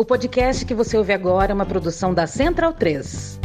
[0.00, 3.40] O podcast que você ouve agora é uma produção da Central 3.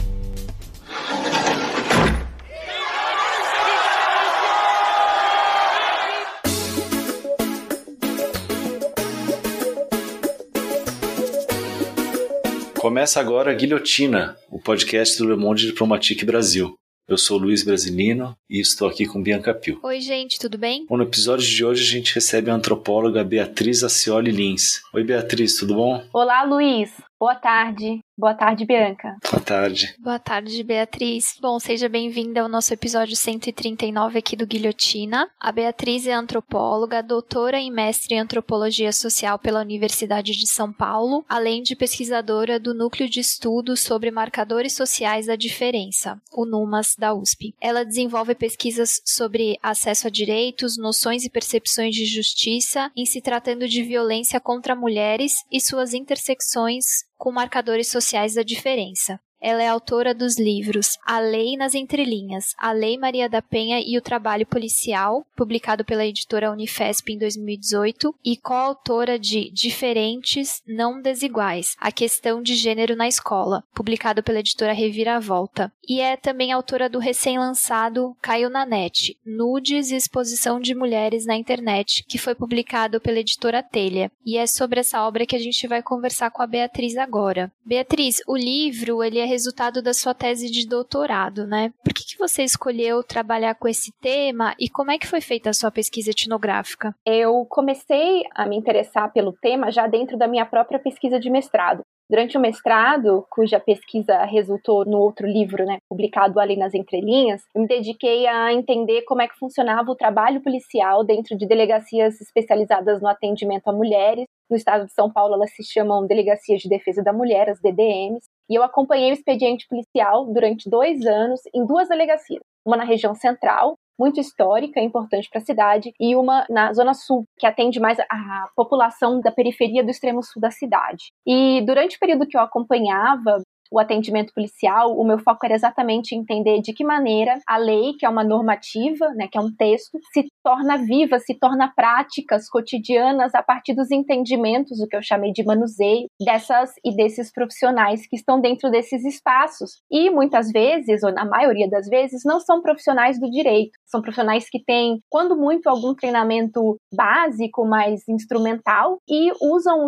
[12.80, 16.78] Começa agora a Guilhotina, o podcast do Le Monde Diplomatique Brasil.
[17.06, 19.78] Eu sou Luiz Brasilino e estou aqui com Bianca Pio.
[19.84, 20.86] Oi, gente, tudo bem?
[20.88, 24.82] Bom, no episódio de hoje a gente recebe a antropóloga Beatriz Acioli Lins.
[24.94, 26.02] Oi, Beatriz, tudo bom?
[26.14, 26.92] Olá, Luiz.
[27.24, 28.04] Boa tarde.
[28.16, 29.18] Boa tarde, Bianca.
[29.32, 29.96] Boa tarde.
[29.98, 31.36] Boa tarde, Beatriz.
[31.42, 35.28] Bom, seja bem-vinda ao nosso episódio 139 aqui do Guilhotina.
[35.40, 41.26] A Beatriz é antropóloga, doutora e mestre em antropologia social pela Universidade de São Paulo,
[41.28, 47.16] além de pesquisadora do Núcleo de Estudos sobre Marcadores Sociais da Diferença, o NUMAS da
[47.16, 47.56] USP.
[47.60, 53.68] Ela desenvolve pesquisas sobre acesso a direitos, noções e percepções de justiça em se tratando
[53.68, 59.18] de violência contra mulheres e suas intersecções com marcadores sociais da diferença.
[59.44, 63.98] Ela é autora dos livros A Lei nas Entrelinhas, A Lei Maria da Penha e
[63.98, 71.76] o Trabalho Policial, publicado pela editora Unifesp em 2018, e coautora de Diferentes, Não Desiguais,
[71.78, 75.70] A Questão de Gênero na Escola, publicado pela editora Reviravolta.
[75.86, 81.36] E é também autora do recém-lançado Caiu na Net, Nudes e Exposição de Mulheres na
[81.36, 84.10] Internet, que foi publicado pela editora Telha.
[84.26, 87.52] E é sobre essa obra que a gente vai conversar com a Beatriz agora.
[87.66, 91.74] Beatriz, o livro ele é resultado da sua tese de doutorado, né?
[91.84, 95.50] Por que, que você escolheu trabalhar com esse tema e como é que foi feita
[95.50, 96.96] a sua pesquisa etnográfica?
[97.04, 101.84] Eu comecei a me interessar pelo tema já dentro da minha própria pesquisa de mestrado.
[102.10, 107.62] Durante o mestrado, cuja pesquisa resultou no outro livro, né, publicado ali nas entrelinhas, eu
[107.62, 113.02] me dediquei a entender como é que funcionava o trabalho policial dentro de delegacias especializadas
[113.02, 114.26] no atendimento a mulheres.
[114.48, 118.24] No estado de São Paulo, elas se chamam Delegacias de Defesa da Mulher, as DDMs,
[118.50, 123.14] e eu acompanhei o expediente policial durante dois anos em duas delegacias, uma na região
[123.14, 128.00] central, muito histórica, importante para a cidade, e uma na Zona Sul, que atende mais
[128.00, 131.12] a população da periferia do extremo sul da cidade.
[131.26, 133.42] E durante o período que eu acompanhava,
[133.74, 138.06] o atendimento policial, o meu foco era exatamente entender de que maneira a lei, que
[138.06, 143.34] é uma normativa, né, que é um texto, se torna viva, se torna práticas cotidianas
[143.34, 148.16] a partir dos entendimentos, o que eu chamei de manuseio, dessas e desses profissionais que
[148.16, 149.82] estão dentro desses espaços.
[149.90, 154.48] E muitas vezes, ou na maioria das vezes, não são profissionais do direito, são profissionais
[154.52, 159.88] que têm, quando muito, algum treinamento básico, mais instrumental, e usam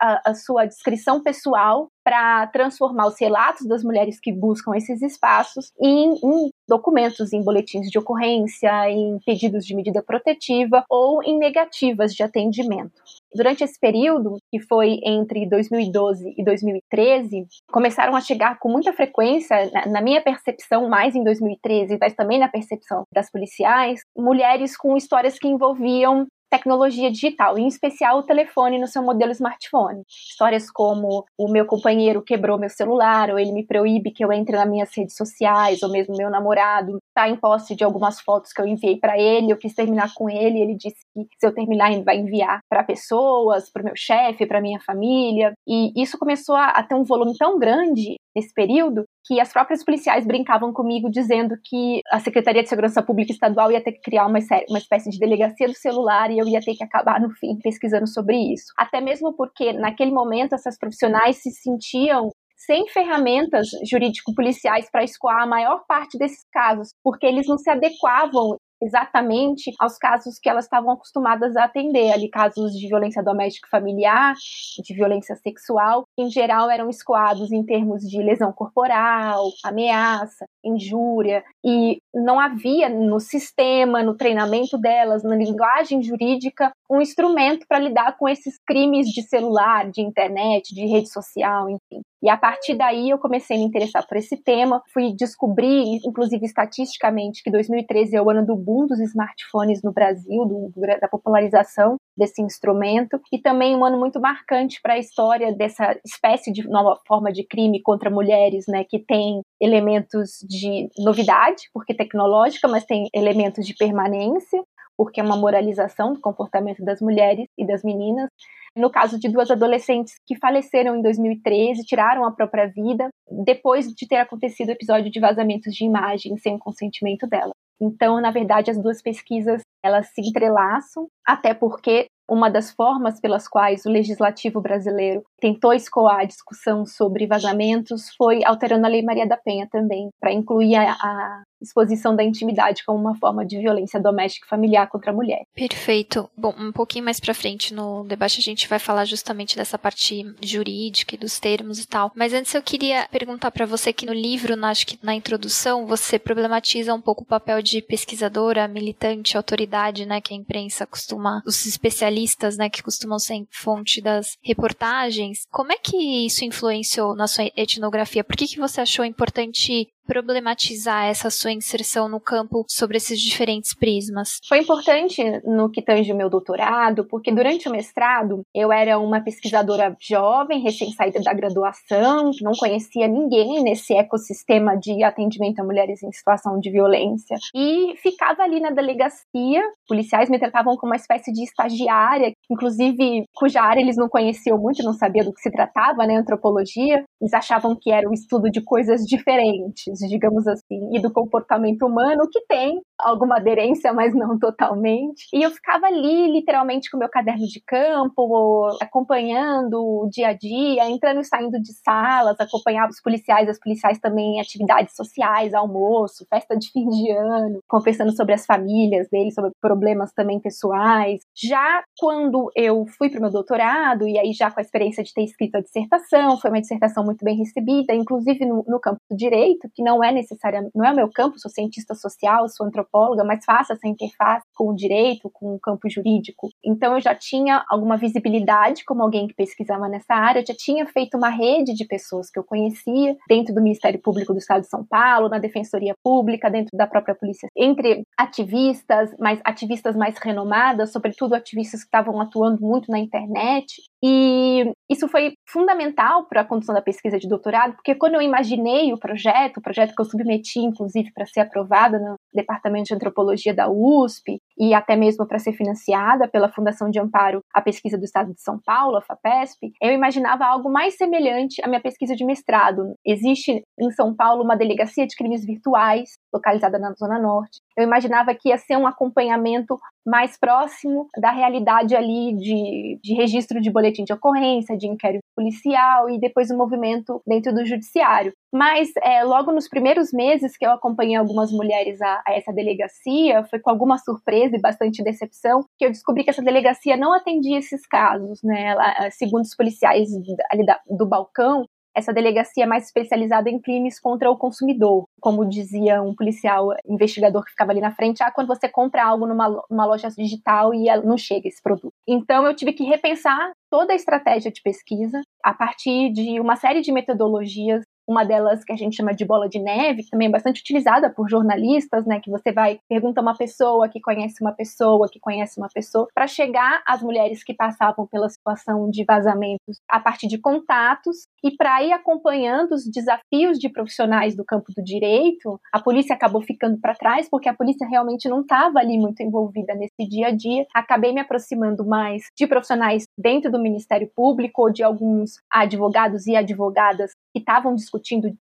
[0.00, 5.72] a, a sua descrição pessoal para transformar os relatos das mulheres que buscam esses espaços
[5.80, 12.14] em, em, documentos, em boletins de ocorrência, em pedidos de medida protetiva ou em negativas
[12.14, 12.92] de atendimento.
[13.34, 19.56] Durante esse período, que foi entre 2012 e 2013, começaram a chegar com muita frequência,
[19.86, 25.38] na minha percepção, mais em 2013, mas também na percepção das policiais, mulheres com histórias
[25.38, 30.02] que envolviam tecnologia digital, em especial o telefone no seu modelo smartphone.
[30.08, 34.56] Histórias como o meu companheiro quebrou meu celular, ou ele me proíbe que eu entre
[34.56, 38.60] nas minhas redes sociais, ou mesmo meu namorado está em posse de algumas fotos que
[38.60, 41.92] eu enviei para ele, eu quis terminar com ele, ele disse que se eu terminar
[41.92, 46.54] ele vai enviar para pessoas, para o meu chefe, para minha família, e isso começou
[46.54, 51.10] a, a ter um volume tão grande nesse período que as próprias policiais brincavam comigo
[51.10, 55.08] dizendo que a Secretaria de Segurança Pública Estadual ia ter que criar uma, uma espécie
[55.10, 58.66] de delegacia do celular e eu ia ter que acabar, no fim, pesquisando sobre isso.
[58.76, 65.46] Até mesmo porque, naquele momento, essas profissionais se sentiam sem ferramentas jurídico-policiais para escoar a
[65.46, 70.90] maior parte desses casos, porque eles não se adequavam exatamente aos casos que elas estavam
[70.90, 74.34] acostumadas a atender, ali casos de violência doméstica familiar,
[74.82, 81.42] de violência sexual, que em geral eram escoados em termos de lesão corporal, ameaça, injúria,
[81.64, 88.16] e não havia no sistema, no treinamento delas, na linguagem jurídica, um instrumento para lidar
[88.16, 92.02] com esses crimes de celular, de internet, de rede social, enfim.
[92.24, 96.46] E a partir daí eu comecei a me interessar por esse tema, fui descobrir, inclusive
[96.46, 100.72] estatisticamente, que 2013 é o ano do boom dos smartphones no Brasil, do,
[101.02, 106.50] da popularização desse instrumento, e também um ano muito marcante para a história dessa espécie
[106.50, 112.66] de nova forma de crime contra mulheres, né, que tem elementos de novidade, porque tecnológica,
[112.66, 114.62] mas tem elementos de permanência,
[114.96, 118.30] porque é uma moralização do comportamento das mulheres e das meninas,
[118.76, 123.08] no caso de duas adolescentes que faleceram em 2013, tiraram a própria vida,
[123.44, 127.52] depois de ter acontecido o episódio de vazamentos de imagem sem o consentimento dela.
[127.80, 133.46] Então, na verdade, as duas pesquisas elas se entrelaçam, até porque uma das formas pelas
[133.46, 139.26] quais o legislativo brasileiro tentou escoar a discussão sobre vazamentos foi alterando a Lei Maria
[139.26, 144.00] da Penha também, para incluir a, a exposição da intimidade como uma forma de violência
[144.00, 145.44] doméstica e familiar contra a mulher.
[145.54, 146.28] Perfeito.
[146.36, 150.24] Bom, um pouquinho mais para frente no debate a gente vai falar justamente dessa parte
[150.40, 152.12] jurídica e dos termos e tal.
[152.14, 155.86] Mas antes eu queria perguntar para você que no livro, na, acho que na introdução,
[155.86, 161.42] você problematiza um pouco o papel de pesquisadora, militante, autoridade, né, que a imprensa costuma,
[161.46, 165.46] os especialistas, né, que costumam ser fonte das reportagens.
[165.50, 165.96] Como é que
[166.26, 168.24] isso influenciou na sua etnografia?
[168.24, 173.74] Por que, que você achou importante problematizar essa sua inserção no campo sobre esses diferentes
[173.74, 174.38] prismas?
[174.48, 179.20] Foi importante no que tange o meu doutorado, porque durante o mestrado eu era uma
[179.20, 186.12] pesquisadora jovem, recém-saída da graduação, não conhecia ninguém nesse ecossistema de atendimento a mulheres em
[186.12, 189.62] situação de violência, e ficava ali na delegacia.
[189.88, 194.82] Policiais me tratavam como uma espécie de estagiária, inclusive cuja área eles não conheciam muito,
[194.82, 197.04] não sabiam do que se tratava, né, antropologia.
[197.20, 202.28] Eles achavam que era o estudo de coisas diferentes digamos assim, e do comportamento humano,
[202.30, 205.26] que tem alguma aderência, mas não totalmente.
[205.32, 210.88] E eu ficava ali, literalmente, com meu caderno de campo, acompanhando o dia a dia,
[210.88, 216.26] entrando e saindo de salas, acompanhava os policiais, as policiais também em atividades sociais, almoço,
[216.28, 221.20] festa de fim de ano, conversando sobre as famílias deles, sobre problemas também pessoais.
[221.34, 225.12] Já quando eu fui para o meu doutorado, e aí já com a experiência de
[225.12, 229.16] ter escrito a dissertação, foi uma dissertação muito bem recebida, inclusive no, no campo do
[229.16, 232.83] direito, que não é necessariamente, não é o meu campo, sou cientista social, sou antropóloga,
[233.24, 236.48] mas faço essa interface com o direito, com o campo jurídico.
[236.64, 240.86] Então eu já tinha alguma visibilidade como alguém que pesquisava nessa área, eu já tinha
[240.86, 244.68] feito uma rede de pessoas que eu conhecia dentro do Ministério Público do Estado de
[244.68, 250.92] São Paulo, na Defensoria Pública, dentro da própria polícia, entre ativistas, mas ativistas mais renomadas,
[250.92, 253.82] sobretudo ativistas que estavam atuando muito na internet.
[254.06, 258.92] E isso foi fundamental para a condução da pesquisa de doutorado, porque quando eu imaginei
[258.92, 263.54] o projeto, o projeto que eu submeti, inclusive, para ser aprovada no Departamento de Antropologia
[263.54, 268.04] da USP, e até mesmo para ser financiada pela Fundação de Amparo à Pesquisa do
[268.04, 272.24] Estado de São Paulo, a FAPESP, eu imaginava algo mais semelhante à minha pesquisa de
[272.24, 272.94] mestrado.
[273.04, 277.60] Existe em São Paulo uma delegacia de crimes virtuais, localizada na Zona Norte.
[277.76, 283.60] Eu imaginava que ia ser um acompanhamento mais próximo da realidade ali de, de registro
[283.60, 288.32] de boletim de ocorrência, de inquérito policial e depois o movimento dentro do judiciário.
[288.54, 293.42] Mas é, logo nos primeiros meses que eu acompanhei algumas mulheres a, a, essa delegacia,
[293.50, 297.58] foi com alguma surpresa e bastante decepção que eu descobri que essa delegacia não atendia
[297.58, 298.66] esses casos, né?
[298.66, 300.08] Ela, segundo os policiais
[300.52, 301.64] ali da, do balcão,
[301.96, 305.04] essa delegacia é mais especializada em crimes contra o consumidor.
[305.20, 309.26] Como dizia um policial investigador que ficava ali na frente, ah, quando você compra algo
[309.26, 311.92] numa, numa loja digital e não chega esse produto.
[312.06, 316.80] Então eu tive que repensar toda a estratégia de pesquisa a partir de uma série
[316.80, 320.30] de metodologias uma delas que a gente chama de bola de neve, que também é
[320.30, 322.20] bastante utilizada por jornalistas, né?
[322.20, 326.26] Que você vai pergunta uma pessoa que conhece uma pessoa que conhece uma pessoa, para
[326.26, 331.82] chegar às mulheres que passavam pela situação de vazamentos a partir de contatos e para
[331.82, 335.60] ir acompanhando os desafios de profissionais do campo do direito.
[335.72, 339.74] A polícia acabou ficando para trás porque a polícia realmente não estava ali muito envolvida
[339.74, 340.66] nesse dia a dia.
[340.74, 346.36] Acabei me aproximando mais de profissionais dentro do Ministério Público ou de alguns advogados e
[346.36, 347.74] advogadas que estavam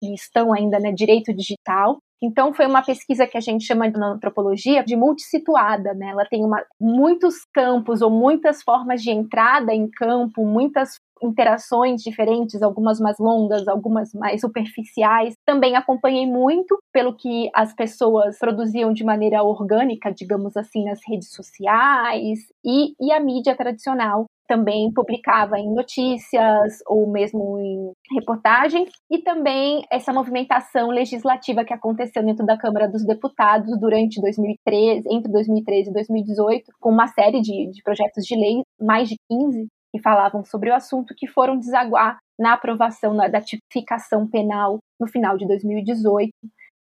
[0.02, 1.98] e estão ainda, né, direito digital.
[2.22, 6.08] Então foi uma pesquisa que a gente chama na antropologia de multissituada, né?
[6.08, 12.62] Ela tem uma, muitos campos ou muitas formas de entrada em campo, muitas interações diferentes,
[12.62, 15.34] algumas mais longas, algumas mais superficiais.
[15.44, 21.30] Também acompanhei muito pelo que as pessoas produziam de maneira orgânica, digamos assim, nas redes
[21.32, 29.18] sociais e, e a mídia tradicional também publicava em notícias ou mesmo em reportagens, e
[29.18, 35.90] também essa movimentação legislativa que aconteceu dentro da Câmara dos Deputados durante 2013, entre 2013
[35.90, 40.44] e 2018, com uma série de, de projetos de lei, mais de 15, que falavam
[40.44, 46.30] sobre o assunto, que foram desaguar na aprovação da tipificação penal no final de 2018,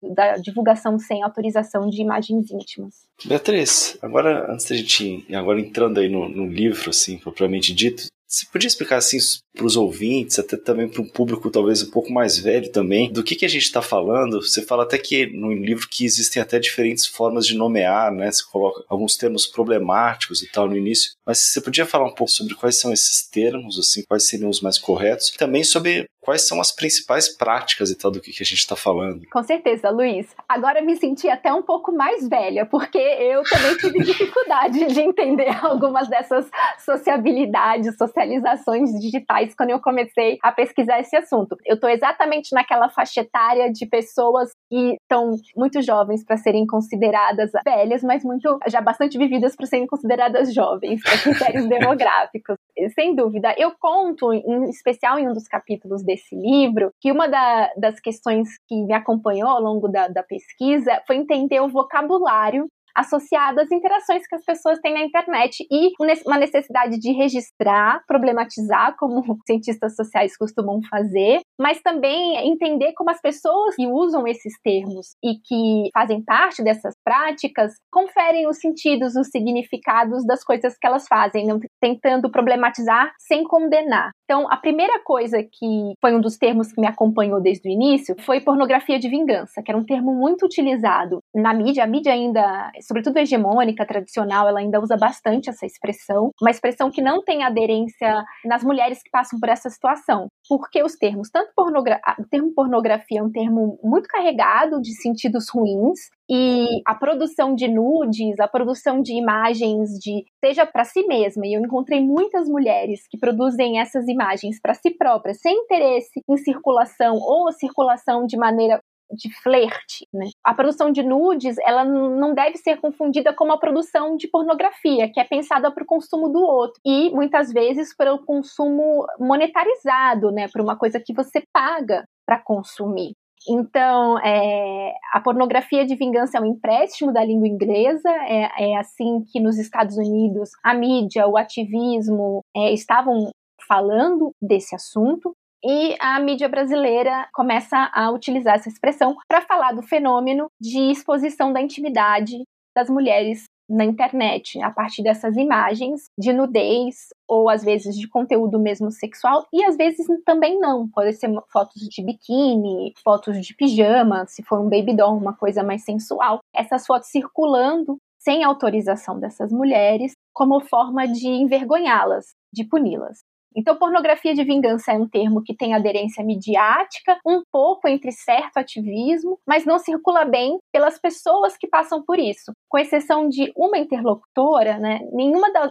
[0.01, 2.93] da divulgação sem autorização de imagens íntimas.
[3.25, 8.45] Beatriz, agora antes da gente agora entrando aí no, no livro, assim, propriamente dito, você
[8.51, 9.17] podia explicar assim
[9.55, 13.23] para os ouvintes, até também para um público talvez um pouco mais velho também, do
[13.23, 14.41] que, que a gente está falando?
[14.41, 18.29] Você fala até que no livro que existem até diferentes formas de nomear, né?
[18.29, 22.31] Você coloca alguns termos problemáticos e tal no início, mas você podia falar um pouco
[22.31, 26.47] sobre quais são esses termos, assim, quais seriam os mais corretos, e também sobre quais
[26.47, 29.21] são as principais práticas e tal do que, que a gente está falando.
[29.31, 30.35] Com certeza, Luiz.
[30.49, 35.55] Agora me senti até um pouco mais velha, porque eu também tive dificuldade de entender
[35.63, 36.49] algumas dessas
[36.83, 41.55] sociabilidades, socializações digitais quando eu comecei a pesquisar esse assunto.
[41.63, 47.51] Eu estou exatamente naquela faixa etária de pessoas que estão muito jovens para serem consideradas
[47.63, 52.57] velhas, mas muito já bastante vividas para serem consideradas jovens, para critérios demográficos.
[52.95, 53.53] Sem dúvida.
[53.57, 58.49] Eu conto, em especial em um dos capítulos desse livro, que uma da, das questões
[58.67, 64.25] que me acompanhou ao longo da, da pesquisa foi entender o vocabulário associado às interações
[64.25, 65.91] que as pessoas têm na internet e
[66.25, 73.19] uma necessidade de registrar, problematizar, como cientistas sociais costumam fazer, mas também entender como as
[73.19, 79.27] pessoas que usam esses termos e que fazem parte dessas práticas conferem os sentidos, os
[79.27, 81.47] significados das coisas que elas fazem,
[81.81, 84.11] tentando problematizar sem condenar.
[84.25, 88.15] Então, a primeira coisa que foi um dos termos que me acompanhou desde o início
[88.19, 91.83] foi pornografia de vingança, que era um termo muito utilizado na mídia.
[91.83, 97.03] A mídia ainda, sobretudo hegemônica, tradicional, ela ainda usa bastante essa expressão, uma expressão que
[97.03, 100.27] não tem aderência nas mulheres que passam por essa situação.
[100.49, 105.49] Porque os termos, tanto pornogra o termo pornografia é um termo muito carregado de sentidos
[105.53, 111.45] ruins, e a produção de nudes, a produção de imagens de seja para si mesma,
[111.45, 116.37] e eu encontrei muitas mulheres que produzem essas imagens para si próprias, sem interesse em
[116.37, 118.79] circulação ou circulação de maneira
[119.11, 120.25] de flerte, né?
[120.43, 125.19] A produção de nudes, ela não deve ser confundida com a produção de pornografia, que
[125.19, 130.47] é pensada para o consumo do outro e muitas vezes para o consumo monetarizado, né?
[130.51, 133.13] Para uma coisa que você paga para consumir.
[133.47, 139.23] Então, é, a pornografia de vingança é um empréstimo da língua inglesa, é, é assim
[139.31, 143.29] que nos Estados Unidos a mídia, o ativismo é, estavam
[143.67, 145.33] falando desse assunto.
[145.63, 151.51] E a mídia brasileira começa a utilizar essa expressão para falar do fenômeno de exposição
[151.51, 152.43] da intimidade
[152.75, 158.59] das mulheres na internet, a partir dessas imagens de nudez ou às vezes de conteúdo
[158.59, 164.25] mesmo sexual e às vezes também não, pode ser fotos de biquíni, fotos de pijama,
[164.27, 166.39] se for um baby doll, uma coisa mais sensual.
[166.53, 173.19] Essas fotos circulando sem autorização dessas mulheres como forma de envergonhá-las, de puni-las.
[173.55, 178.57] Então, pornografia de vingança é um termo que tem aderência midiática, um pouco entre certo
[178.57, 182.51] ativismo, mas não circula bem pelas pessoas que passam por isso.
[182.67, 185.69] Com exceção de uma interlocutora, né, nenhuma da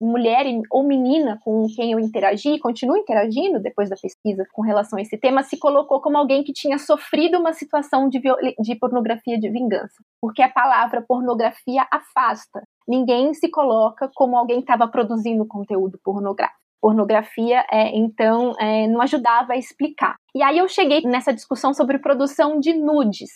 [0.00, 5.02] mulher ou menina com quem eu interagi, continuo interagindo depois da pesquisa com relação a
[5.02, 8.20] esse tema, se colocou como alguém que tinha sofrido uma situação de,
[8.60, 9.96] de pornografia de vingança.
[10.20, 12.62] Porque a palavra pornografia afasta.
[12.86, 19.00] Ninguém se coloca como alguém que estava produzindo conteúdo pornográfico pornografia, é, então é, não
[19.02, 20.16] ajudava a explicar.
[20.34, 23.30] E aí eu cheguei nessa discussão sobre produção de nudes,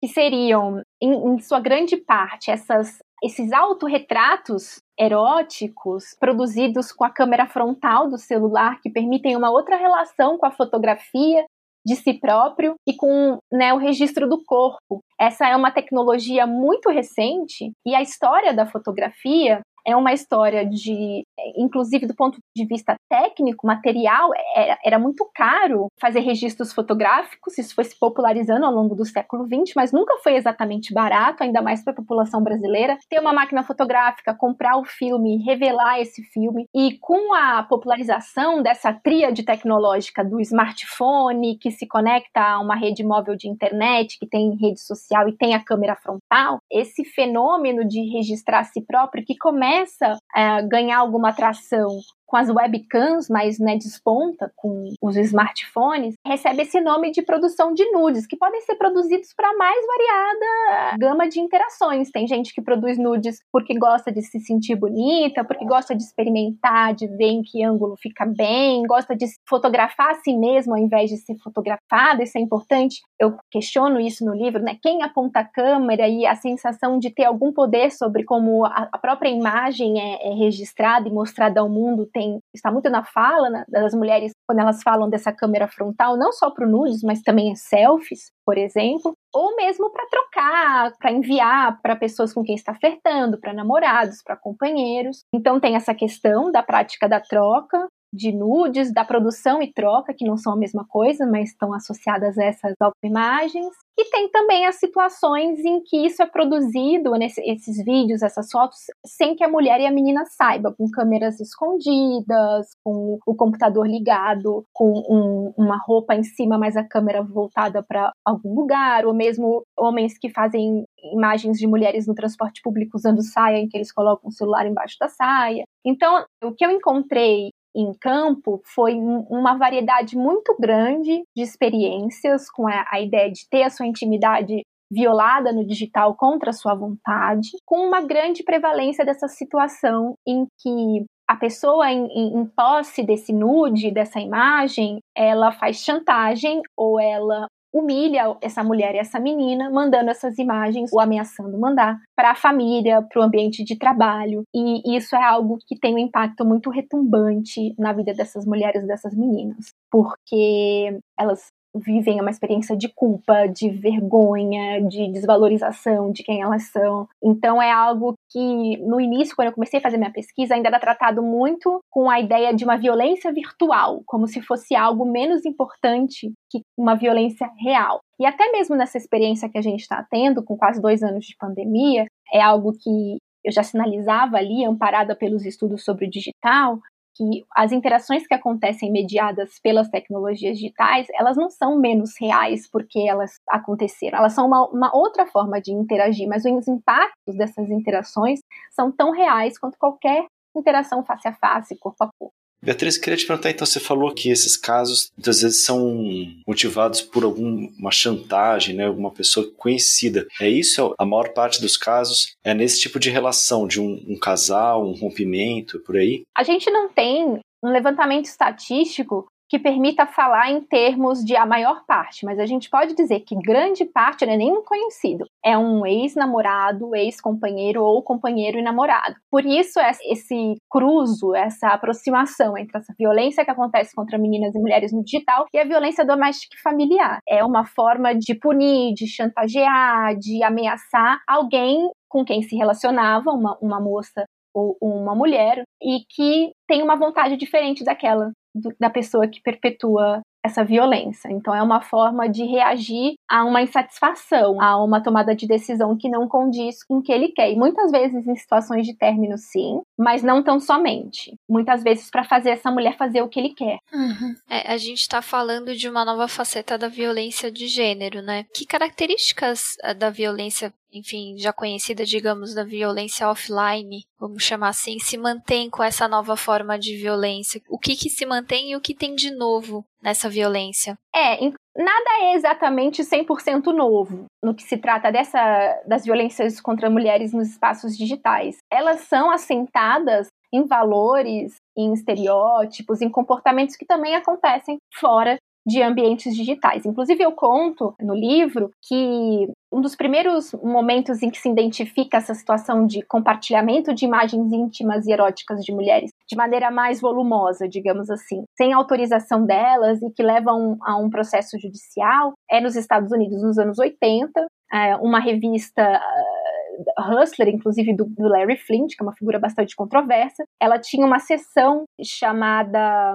[0.00, 7.46] que seriam, em, em sua grande parte, essas, esses autorretratos eróticos produzidos com a câmera
[7.46, 11.44] frontal do celular, que permitem uma outra relação com a fotografia
[11.86, 15.00] de si próprio e com né, o registro do corpo.
[15.20, 21.22] Essa é uma tecnologia muito recente e a história da fotografia é uma história de,
[21.56, 27.74] inclusive do ponto de vista técnico, material, era, era muito caro fazer registros fotográficos, isso
[27.74, 31.84] foi se popularizando ao longo do século XX, mas nunca foi exatamente barato, ainda mais
[31.84, 32.98] para a população brasileira.
[33.08, 38.92] Ter uma máquina fotográfica, comprar o filme, revelar esse filme, e com a popularização dessa
[38.92, 44.56] tríade tecnológica do smartphone, que se conecta a uma rede móvel de internet, que tem
[44.56, 50.16] rede social e tem a câmera frontal, esse fenômeno de registrar si próprio que começa
[50.34, 51.88] a ganhar alguma atração
[52.26, 57.88] com as webcams, mas né, desponta com os smartphones, recebe esse nome de produção de
[57.92, 62.10] nudes, que podem ser produzidos para mais variada gama de interações.
[62.10, 66.94] Tem gente que produz nudes porque gosta de se sentir bonita, porque gosta de experimentar,
[66.94, 71.10] de ver em que ângulo fica bem, gosta de fotografar a si mesmo ao invés
[71.10, 73.00] de ser fotografada, isso é importante.
[73.20, 74.76] Eu questiono isso no livro, né?
[74.82, 79.28] Quem aponta a câmera e a sensação de ter algum poder sobre como a própria
[79.28, 83.92] imagem é, é registrada e mostrada ao mundo tem está muito na fala né, das
[83.92, 88.32] mulheres quando elas falam dessa câmera frontal, não só para o nudes, mas também selfies,
[88.44, 93.52] por exemplo, ou mesmo para trocar, para enviar para pessoas com quem está flertando, para
[93.52, 95.24] namorados, para companheiros.
[95.34, 100.24] Então tem essa questão da prática da troca de nudes, da produção e troca, que
[100.24, 103.68] não são a mesma coisa, mas estão associadas a essas autoimagens.
[103.98, 108.78] E tem também as situações em que isso é produzido, nesse, esses vídeos, essas fotos,
[109.06, 114.64] sem que a mulher e a menina saibam, com câmeras escondidas, com o computador ligado,
[114.74, 119.62] com um, uma roupa em cima, mas a câmera voltada para algum lugar, ou mesmo
[119.78, 124.28] homens que fazem imagens de mulheres no transporte público usando saia, em que eles colocam
[124.28, 125.64] o celular embaixo da saia.
[125.84, 132.66] Então, o que eu encontrei em campo foi uma variedade muito grande de experiências com
[132.66, 137.50] a, a ideia de ter a sua intimidade violada no digital contra a sua vontade,
[137.64, 143.32] com uma grande prevalência dessa situação em que a pessoa em, em, em, posse desse
[143.32, 150.10] nude, dessa imagem, ela faz chantagem ou ela humilha essa mulher e essa menina, mandando
[150.10, 154.44] essas imagens ou ameaçando mandar para a família, para o ambiente de trabalho.
[154.54, 159.14] E isso é algo que tem um impacto muito retumbante na vida dessas mulheres, dessas
[159.14, 166.64] meninas, porque elas vivem uma experiência de culpa, de vergonha, de desvalorização de quem elas
[166.70, 167.08] são.
[167.22, 170.80] Então é algo que no início, quando eu comecei a fazer minha pesquisa, ainda era
[170.80, 176.32] tratado muito com a ideia de uma violência virtual, como se fosse algo menos importante
[176.50, 178.00] que uma violência real.
[178.18, 181.36] E até mesmo nessa experiência que a gente está tendo, com quase dois anos de
[181.38, 186.80] pandemia, é algo que eu já sinalizava ali, amparada pelos estudos sobre o digital,
[187.16, 193.00] que as interações que acontecem mediadas pelas tecnologias digitais, elas não são menos reais porque
[193.00, 198.40] elas aconteceram, elas são uma, uma outra forma de interagir, mas os impactos dessas interações
[198.70, 202.45] são tão reais quanto qualquer interação face a face, corpo a corpo.
[202.66, 206.04] Beatriz, queria te perguntar, então, você falou que esses casos muitas vezes são
[206.44, 210.26] motivados por alguma chantagem, né, alguma pessoa conhecida.
[210.40, 210.92] É isso?
[210.98, 214.98] A maior parte dos casos é nesse tipo de relação, de um, um casal, um
[214.98, 216.24] rompimento, por aí?
[216.36, 221.84] A gente não tem um levantamento estatístico que permita falar em termos de a maior
[221.86, 225.56] parte, mas a gente pode dizer que grande parte não é nem um conhecido, é
[225.56, 229.16] um ex-namorado, ex-companheiro ou companheiro e namorado.
[229.30, 234.92] Por isso, esse cruzo, essa aproximação entre essa violência que acontece contra meninas e mulheres
[234.92, 237.18] no digital e a violência doméstica e familiar.
[237.28, 243.56] É uma forma de punir, de chantagear, de ameaçar alguém com quem se relacionava, uma,
[243.60, 244.24] uma moça
[244.54, 248.32] ou uma mulher, e que tem uma vontade diferente daquela
[248.78, 251.28] da pessoa que perpetua essa violência.
[251.30, 256.08] Então, é uma forma de reagir a uma insatisfação, a uma tomada de decisão que
[256.08, 257.50] não condiz com o que ele quer.
[257.50, 261.34] E muitas vezes em situações de término, sim, mas não tão somente.
[261.48, 263.78] Muitas vezes para fazer essa mulher fazer o que ele quer.
[263.92, 264.34] Uhum.
[264.48, 268.44] É, a gente está falando de uma nova faceta da violência de gênero, né?
[268.54, 274.98] Que características eh, da violência enfim, já conhecida, digamos, da violência offline, vamos chamar assim,
[274.98, 277.60] se mantém com essa nova forma de violência?
[277.68, 280.96] O que, que se mantém e o que tem de novo nessa violência?
[281.14, 281.40] É,
[281.76, 287.48] nada é exatamente 100% novo no que se trata dessa, das violências contra mulheres nos
[287.48, 288.58] espaços digitais.
[288.70, 296.34] Elas são assentadas em valores, em estereótipos, em comportamentos que também acontecem fora de ambientes
[296.34, 296.86] digitais.
[296.86, 302.34] Inclusive, eu conto no livro que um dos primeiros momentos em que se identifica essa
[302.34, 308.08] situação de compartilhamento de imagens íntimas e eróticas de mulheres de maneira mais volumosa, digamos
[308.08, 313.42] assim, sem autorização delas e que levam a um processo judicial, é nos Estados Unidos
[313.42, 314.46] nos anos 80.
[314.72, 319.76] É, uma revista uh, Hustler, inclusive do, do, Larry Flint, que é uma figura bastante
[319.76, 323.14] controversa, ela tinha uma sessão chamada,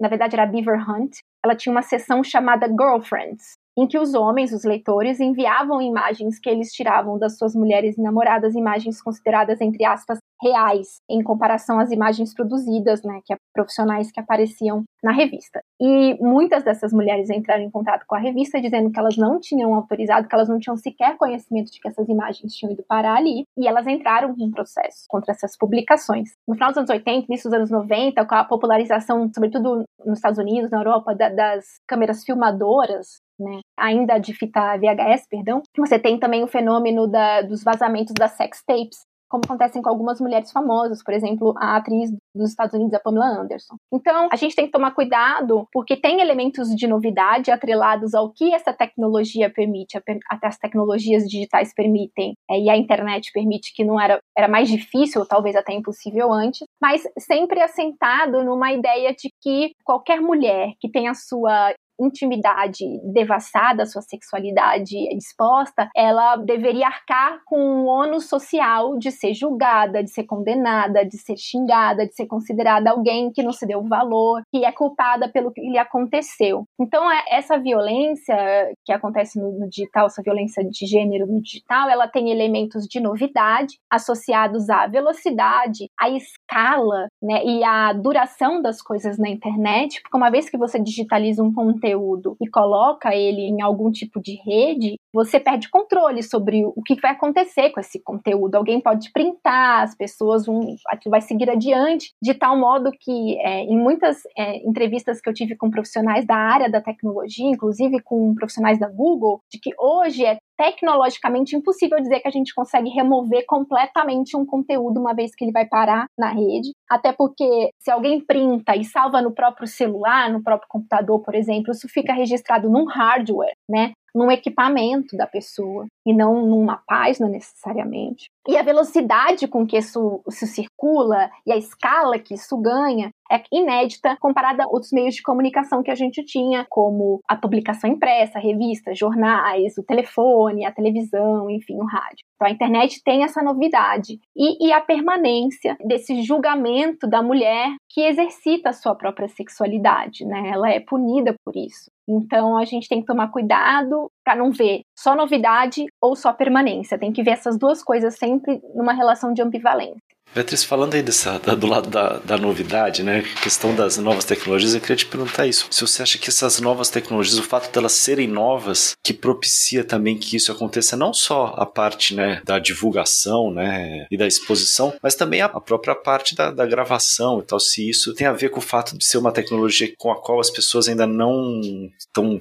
[0.00, 4.52] na verdade era Beaver Hunt, ela tinha uma sessão chamada Girlfriends, em que os homens,
[4.52, 9.84] os leitores, enviavam imagens que eles tiravam das suas mulheres e namoradas, imagens consideradas, entre
[9.84, 15.60] aspas, reais, em comparação às imagens produzidas, né, que é profissionais que apareciam na revista.
[15.80, 19.74] E muitas dessas mulheres entraram em contato com a revista dizendo que elas não tinham
[19.74, 23.44] autorizado, que elas não tinham sequer conhecimento de que essas imagens tinham ido parar ali,
[23.56, 26.30] e elas entraram com um processo contra essas publicações.
[26.46, 30.38] No final dos anos 80, início dos anos 90, com a popularização, sobretudo nos Estados
[30.38, 36.18] Unidos, na Europa, da, das câmeras filmadoras, né, ainda de fita VHS, perdão, você tem
[36.18, 38.98] também o fenômeno da, dos vazamentos das sex tapes,
[39.32, 43.40] como acontecem com algumas mulheres famosas, por exemplo, a atriz dos Estados Unidos, a Pamela
[43.40, 43.76] Anderson.
[43.90, 48.52] Então, a gente tem que tomar cuidado, porque tem elementos de novidade atrelados ao que
[48.52, 53.98] essa tecnologia permite, até as tecnologias digitais permitem, é, e a internet permite, que não
[53.98, 59.72] era, era mais difícil, talvez até impossível antes, mas sempre assentado numa ideia de que
[59.82, 61.72] qualquer mulher que tenha a sua
[62.04, 69.34] intimidade devastada, a sua sexualidade exposta, ela deveria arcar com o ônus social de ser
[69.34, 73.82] julgada, de ser condenada, de ser xingada, de ser considerada alguém que não se deu
[73.82, 76.64] valor, que é culpada pelo que lhe aconteceu.
[76.80, 78.36] Então, é, essa violência
[78.84, 83.78] que acontece no digital, essa violência de gênero no digital, ela tem elementos de novidade
[83.90, 90.30] associados à velocidade, à escala, né, e à duração das coisas na internet, porque uma
[90.30, 91.91] vez que você digitaliza um conteúdo
[92.40, 97.12] e coloca ele em algum tipo de rede, você perde controle sobre o que vai
[97.12, 98.54] acontecer com esse conteúdo.
[98.54, 100.60] Alguém pode printar, as pessoas vão,
[101.06, 105.56] vai seguir adiante, de tal modo que é, em muitas é, entrevistas que eu tive
[105.56, 110.38] com profissionais da área da tecnologia, inclusive com profissionais da Google, de que hoje é
[110.56, 115.52] tecnologicamente impossível dizer que a gente consegue remover completamente um conteúdo uma vez que ele
[115.52, 116.70] vai parar na rede.
[116.92, 121.72] Até porque se alguém printa e salva no próprio celular, no próprio computador, por exemplo,
[121.72, 123.92] isso fica registrado num hardware, né?
[124.14, 128.30] num equipamento da pessoa e não numa página necessariamente.
[128.46, 133.42] E a velocidade com que isso se circula e a escala que isso ganha é
[133.50, 138.38] inédita comparada a outros meios de comunicação que a gente tinha, como a publicação impressa,
[138.38, 142.26] revistas, jornais, o telefone, a televisão, enfim, o rádio.
[142.34, 144.18] Então a internet tem essa novidade.
[144.36, 150.50] E, e a permanência desse julgamento da mulher que exercita a sua própria sexualidade, né?
[150.50, 151.90] Ela é punida por isso.
[152.08, 156.98] Então a gente tem que tomar cuidado para não ver só novidade ou só permanência.
[156.98, 160.11] Tem que ver essas duas coisas sempre numa relação de ambivalência.
[160.34, 164.80] Beatriz, falando aí dessa, do lado da, da novidade, né, questão das novas tecnologias, eu
[164.80, 165.66] queria te perguntar isso.
[165.70, 170.16] Se você acha que essas novas tecnologias, o fato delas serem novas, que propicia também
[170.16, 175.14] que isso aconteça não só a parte, né, da divulgação, né, e da exposição, mas
[175.14, 178.48] também a, a própria parte da, da gravação e tal, se isso tem a ver
[178.48, 181.60] com o fato de ser uma tecnologia com a qual as pessoas ainda não
[181.98, 182.40] estão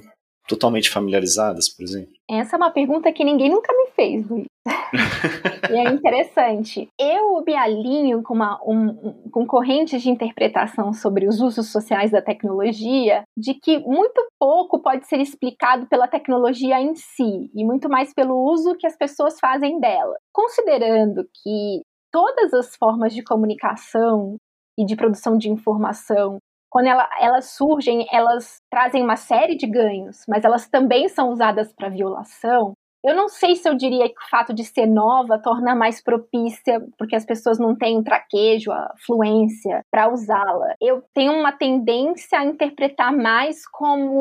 [0.52, 2.12] totalmente familiarizadas, por exemplo?
[2.30, 4.46] Essa é uma pergunta que ninguém nunca me fez, Luiz.
[5.72, 6.88] e é interessante.
[7.00, 12.22] Eu me alinho com, uma, um, com correntes de interpretação sobre os usos sociais da
[12.22, 18.14] tecnologia, de que muito pouco pode ser explicado pela tecnologia em si, e muito mais
[18.14, 20.16] pelo uso que as pessoas fazem dela.
[20.34, 24.36] Considerando que todas as formas de comunicação
[24.78, 26.38] e de produção de informação
[26.72, 31.74] quando ela, elas surgem, elas trazem uma série de ganhos, mas elas também são usadas
[31.74, 32.74] para violação.
[33.04, 36.80] Eu não sei se eu diria que o fato de ser nova torna mais propícia,
[37.00, 40.76] porque as pessoas não têm o traquejo, a fluência para usá-la.
[40.80, 44.12] Eu tenho uma tendência a interpretar mais como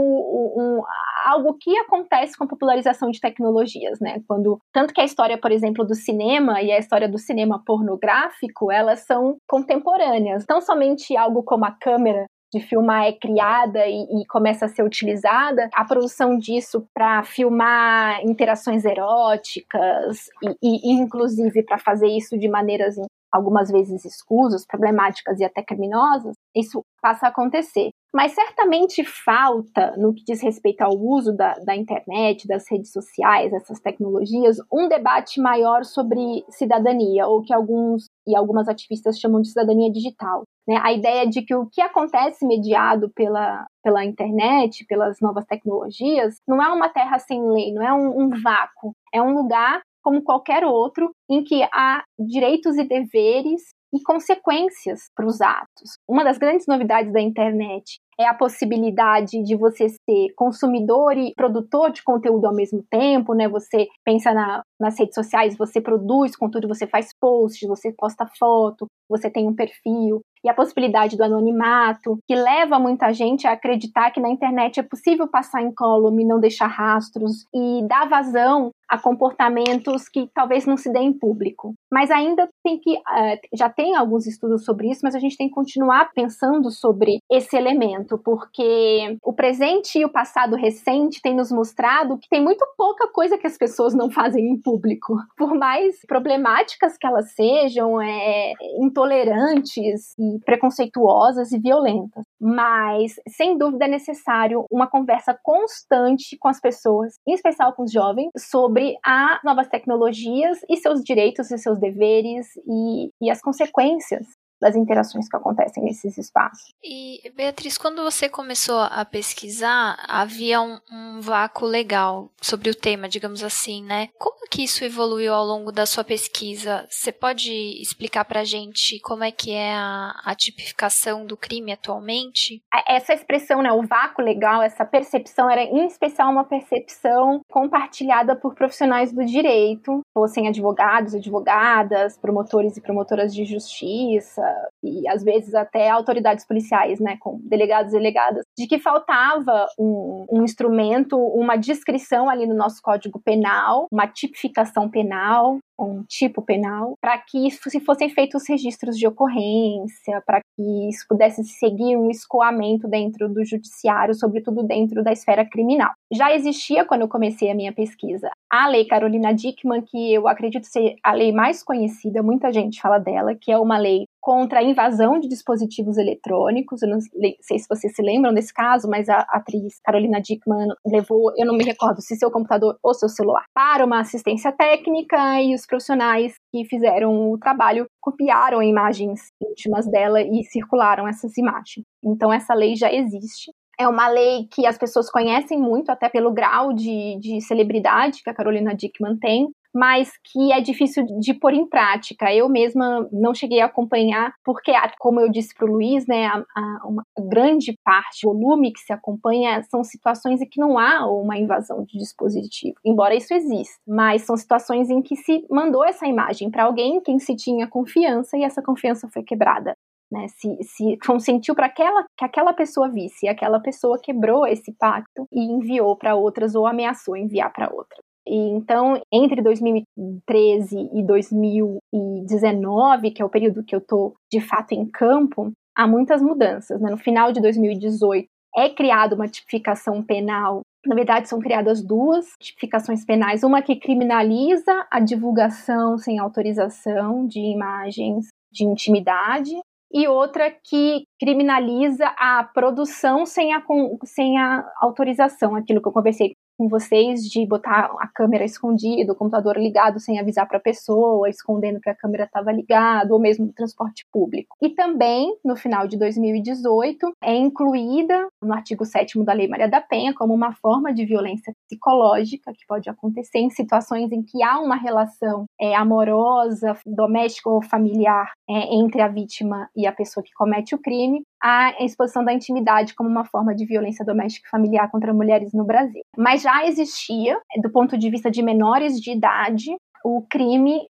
[0.56, 0.82] um,
[1.26, 4.22] algo que acontece com a popularização de tecnologias, né?
[4.26, 8.72] Quando tanto que a história, por exemplo, do cinema e a história do cinema pornográfico,
[8.72, 10.46] elas são contemporâneas.
[10.48, 14.82] Não somente algo como a câmera de filmar é criada e, e, começa a ser
[14.82, 20.28] utilizada, a produção disso para filmar interações eróticas
[20.62, 22.96] e, e inclusive para fazer isso de maneiras
[23.30, 27.90] algumas vezes escusas, problemáticas e até criminosas, isso passa a acontecer.
[28.12, 33.52] Mas certamente falta, no que diz respeito ao uso da, da internet, das redes sociais,
[33.52, 39.48] essas tecnologias, um debate maior sobre cidadania, ou que alguns e algumas ativistas chamam de
[39.48, 40.42] cidadania digital.
[40.66, 40.80] Né?
[40.82, 46.60] A ideia de que o que acontece mediado pela, pela internet, pelas novas tecnologias, não
[46.60, 50.64] é uma terra sem lei, não é um, um vácuo, é um lugar como qualquer
[50.64, 55.98] outro em que há direitos e deveres e consequências para os atos.
[56.08, 61.90] Uma das grandes novidades da internet é a possibilidade de você ser consumidor e produtor
[61.90, 63.48] de conteúdo ao mesmo tempo, né?
[63.48, 68.86] Você pensa na, nas redes sociais, você produz conteúdo, você faz posts, você posta foto,
[69.08, 74.10] você tem um perfil, e a possibilidade do anonimato, que leva muita gente a acreditar
[74.10, 80.08] que na internet é possível passar incólume, não deixar rastros e dar vazão a comportamentos
[80.08, 81.74] que talvez não se dê em público.
[81.92, 85.48] Mas ainda tem que, uh, já tem alguns estudos sobre isso, mas a gente tem
[85.48, 91.52] que continuar pensando sobre esse elemento, porque o presente e o passado recente têm nos
[91.52, 95.14] mostrado que tem muito pouca coisa que as pessoas não fazem em público.
[95.36, 102.24] Por mais problemáticas que elas sejam, é, intolerantes e preconceituosas e violentas.
[102.40, 107.92] Mas, sem dúvida, é necessário uma conversa constante com as pessoas, em especial com os
[107.92, 114.26] jovens, sobre as novas tecnologias e seus direitos e seus deveres e, e as consequências
[114.60, 116.72] das interações que acontecem nesses espaços.
[116.84, 123.08] E, Beatriz, quando você começou a pesquisar, havia um, um vácuo legal sobre o tema,
[123.08, 124.08] digamos assim, né?
[124.18, 126.86] Como que isso evoluiu ao longo da sua pesquisa?
[126.90, 132.62] Você pode explicar pra gente como é que é a, a tipificação do crime atualmente?
[132.86, 138.54] Essa expressão, né, o vácuo legal, essa percepção era em especial uma percepção compartilhada por
[138.54, 144.49] profissionais do direito, fossem advogados, advogadas, promotores e promotoras de justiça,
[144.82, 150.26] e às vezes até autoridades policiais, né, com delegados e delegadas, de que faltava um,
[150.30, 156.94] um instrumento, uma descrição ali no nosso Código Penal, uma tipificação penal, um tipo penal,
[157.00, 162.88] para que se fossem feitos registros de ocorrência, para que isso pudesse seguir um escoamento
[162.88, 165.92] dentro do judiciário, sobretudo dentro da esfera criminal.
[166.12, 170.64] Já existia quando eu comecei a minha pesquisa a Lei Carolina Dickmann, que eu acredito
[170.64, 174.62] ser a lei mais conhecida, muita gente fala dela, que é uma lei contra a
[174.62, 176.82] invasão de dispositivos eletrônicos.
[176.82, 181.32] Eu não sei se vocês se lembram desse caso, mas a atriz Carolina Dickmann levou,
[181.36, 185.54] eu não me recordo se seu computador ou seu celular, para uma assistência técnica e
[185.54, 191.86] os profissionais que fizeram o trabalho copiaram imagens íntimas dela e circularam essas imagens.
[192.04, 193.52] Então essa lei já existe.
[193.78, 198.28] É uma lei que as pessoas conhecem muito, até pelo grau de, de celebridade que
[198.28, 202.32] a Carolina Dickman tem, mas que é difícil de pôr em prática.
[202.34, 206.44] Eu mesma não cheguei a acompanhar, porque, como eu disse para o Luiz, né, a,
[206.56, 211.06] a, uma grande parte, o volume que se acompanha, são situações em que não há
[211.06, 216.06] uma invasão de dispositivo, embora isso exista, mas são situações em que se mandou essa
[216.06, 219.76] imagem para alguém em quem se tinha confiança e essa confiança foi quebrada
[220.10, 220.26] né?
[220.28, 225.28] Se, se consentiu para aquela, que aquela pessoa visse, e aquela pessoa quebrou esse pacto
[225.32, 228.09] e enviou para outras ou ameaçou enviar para outras.
[228.30, 234.70] E então, entre 2013 e 2019, que é o período que eu estou de fato
[234.70, 236.80] em campo, há muitas mudanças.
[236.80, 236.90] Né?
[236.90, 240.60] No final de 2018, é criada uma tipificação penal.
[240.86, 247.40] Na verdade, são criadas duas tipificações penais: uma que criminaliza a divulgação sem autorização de
[247.40, 249.56] imagens de intimidade,
[249.92, 253.62] e outra que criminaliza a produção sem a,
[254.04, 259.16] sem a autorização, aquilo que eu conversei com vocês de botar a câmera escondida, o
[259.16, 263.46] computador ligado sem avisar para a pessoa, escondendo que a câmera estava ligada, ou mesmo
[263.46, 264.54] no transporte público.
[264.60, 269.80] E também, no final de 2018, é incluída no artigo 7 da Lei Maria da
[269.80, 274.60] Penha como uma forma de violência psicológica que pode acontecer em situações em que há
[274.60, 280.34] uma relação é, amorosa, doméstica ou familiar é, entre a vítima e a pessoa que
[280.34, 284.90] comete o crime, a exposição da intimidade como uma forma de violência doméstica e familiar
[284.90, 286.02] contra mulheres no Brasil.
[286.16, 289.74] Mas já existia, do ponto de vista de menores de idade,
[290.04, 290.86] o crime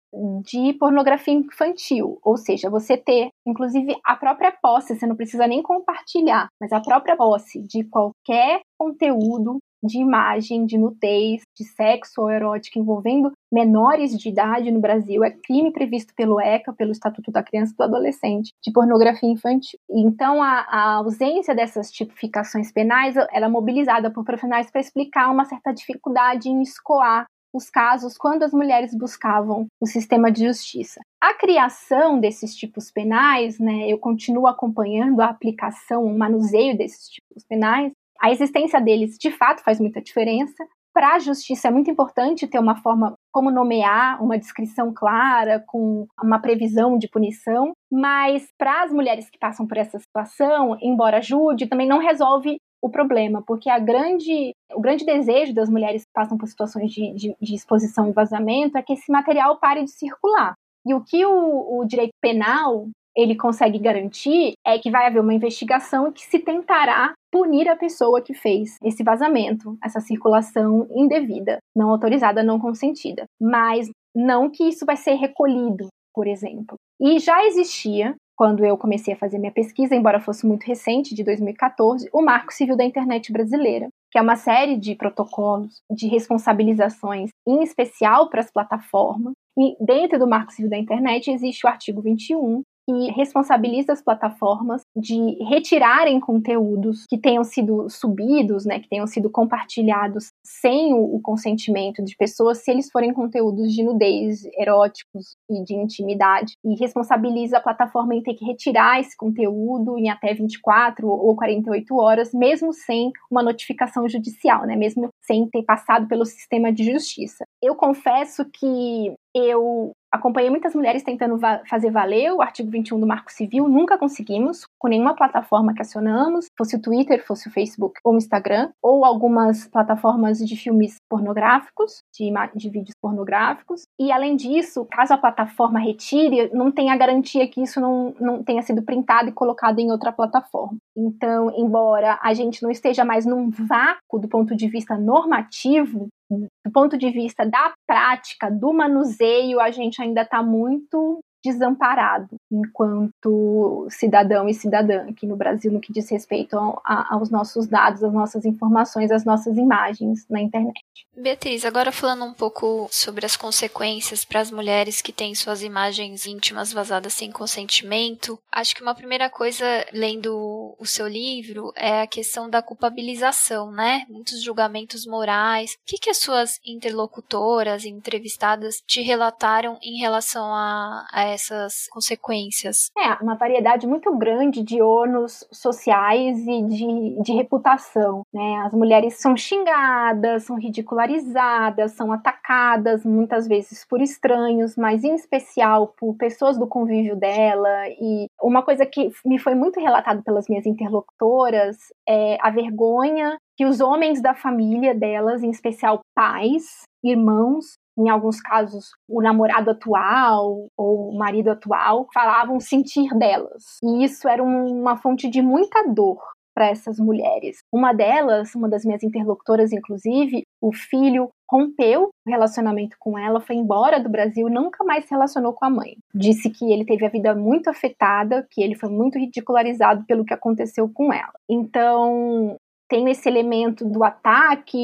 [0.45, 5.63] de pornografia infantil, ou seja, você ter, inclusive, a própria posse, você não precisa nem
[5.63, 12.31] compartilhar, mas a própria posse de qualquer conteúdo de imagem, de nudez, de sexo ou
[12.31, 17.43] erótica envolvendo menores de idade no Brasil é crime previsto pelo ECA, pelo Estatuto da
[17.43, 19.79] Criança e do Adolescente, de pornografia infantil.
[19.91, 25.45] Então, a, a ausência dessas tipificações penais era é mobilizada por profissionais para explicar uma
[25.45, 31.01] certa dificuldade em escoar os casos quando as mulheres buscavam o sistema de justiça.
[31.21, 37.45] A criação desses tipos penais, né, eu continuo acompanhando a aplicação, o manuseio desses tipos
[37.49, 40.67] penais, a existência deles, de fato, faz muita diferença.
[40.93, 46.07] Para a justiça é muito importante ter uma forma como nomear, uma descrição clara, com
[46.21, 51.69] uma previsão de punição, mas para as mulheres que passam por essa situação, embora ajude,
[51.69, 56.39] também não resolve o problema, porque a grande, o grande desejo das mulheres que passam
[56.39, 60.55] por situações de, de, de exposição e vazamento é que esse material pare de circular.
[60.87, 65.35] E o que o, o direito penal ele consegue garantir é que vai haver uma
[65.35, 71.91] investigação que se tentará punir a pessoa que fez esse vazamento, essa circulação indevida, não
[71.91, 73.25] autorizada, não consentida.
[73.41, 76.77] Mas não que isso vai ser recolhido, por exemplo.
[77.01, 81.25] E já existia quando eu comecei a fazer minha pesquisa, embora fosse muito recente, de
[81.25, 87.31] 2014, o Marco Civil da Internet Brasileira, que é uma série de protocolos de responsabilizações,
[87.47, 89.33] em especial para as plataformas.
[89.59, 94.81] E dentro do Marco Civil da Internet existe o artigo 21, que responsabiliza as plataformas
[94.97, 101.21] de retirarem conteúdos que tenham sido subidos, né, que tenham sido compartilhados sem o, o
[101.21, 107.59] consentimento de pessoas, se eles forem conteúdos de nudez, eróticos e de intimidade, e responsabiliza
[107.59, 112.73] a plataforma em ter que retirar esse conteúdo em até 24 ou 48 horas, mesmo
[112.73, 117.45] sem uma notificação judicial, né, mesmo sem ter passado pelo sistema de justiça.
[117.63, 123.07] Eu confesso que eu acompanhei muitas mulheres tentando va fazer valer o artigo 21 do
[123.07, 128.01] Marco Civil, nunca conseguimos, com nenhuma plataforma que acionamos, fosse o Twitter, fosse o Facebook
[128.05, 133.83] ou o Instagram, ou algumas plataformas de filmes pornográficos, de, de vídeos pornográficos.
[133.99, 138.43] E além disso, caso a plataforma retire, não tem a garantia que isso não, não
[138.43, 140.79] tenha sido printado e colocado em outra plataforma.
[140.97, 146.73] Então, embora a gente não esteja mais num vácuo do ponto de vista normativo, do
[146.73, 154.49] ponto de vista da prática, do manuseio, a gente ainda está muito desamparado enquanto cidadão
[154.49, 158.45] e cidadã aqui no Brasil no que diz respeito a, aos nossos dados, às nossas
[158.45, 160.83] informações, às nossas imagens na internet.
[161.17, 166.27] Beatriz, agora falando um pouco sobre as consequências para as mulheres que têm suas imagens
[166.27, 172.07] íntimas vazadas sem consentimento, acho que uma primeira coisa, lendo o seu livro, é a
[172.07, 174.05] questão da culpabilização, né?
[174.09, 175.73] Muitos julgamentos morais.
[175.73, 182.91] O que, que as suas interlocutoras, entrevistadas, te relataram em relação a, a essas consequências?
[182.97, 188.23] É, uma variedade muito grande de ônus sociais e de, de reputação.
[188.33, 188.63] Né?
[188.65, 195.95] As mulheres são xingadas, são ridicularizadas, são atacadas muitas vezes por estranhos, mas em especial
[195.99, 197.89] por pessoas do convívio dela.
[198.01, 201.77] E uma coisa que me foi muito relatado pelas minhas interlocutoras
[202.09, 208.41] é a vergonha que os homens da família delas, em especial pais, irmãos, em alguns
[208.41, 213.79] casos, o namorado atual ou o marido atual falavam sentir delas.
[213.83, 216.19] E isso era uma fonte de muita dor
[216.55, 217.59] para essas mulheres.
[217.73, 223.55] Uma delas, uma das minhas interlocutoras, inclusive, o filho rompeu o relacionamento com ela, foi
[223.55, 225.97] embora do Brasil, nunca mais se relacionou com a mãe.
[226.13, 230.35] Disse que ele teve a vida muito afetada, que ele foi muito ridicularizado pelo que
[230.35, 231.33] aconteceu com ela.
[231.49, 232.57] Então,
[232.89, 234.79] tem esse elemento do ataque,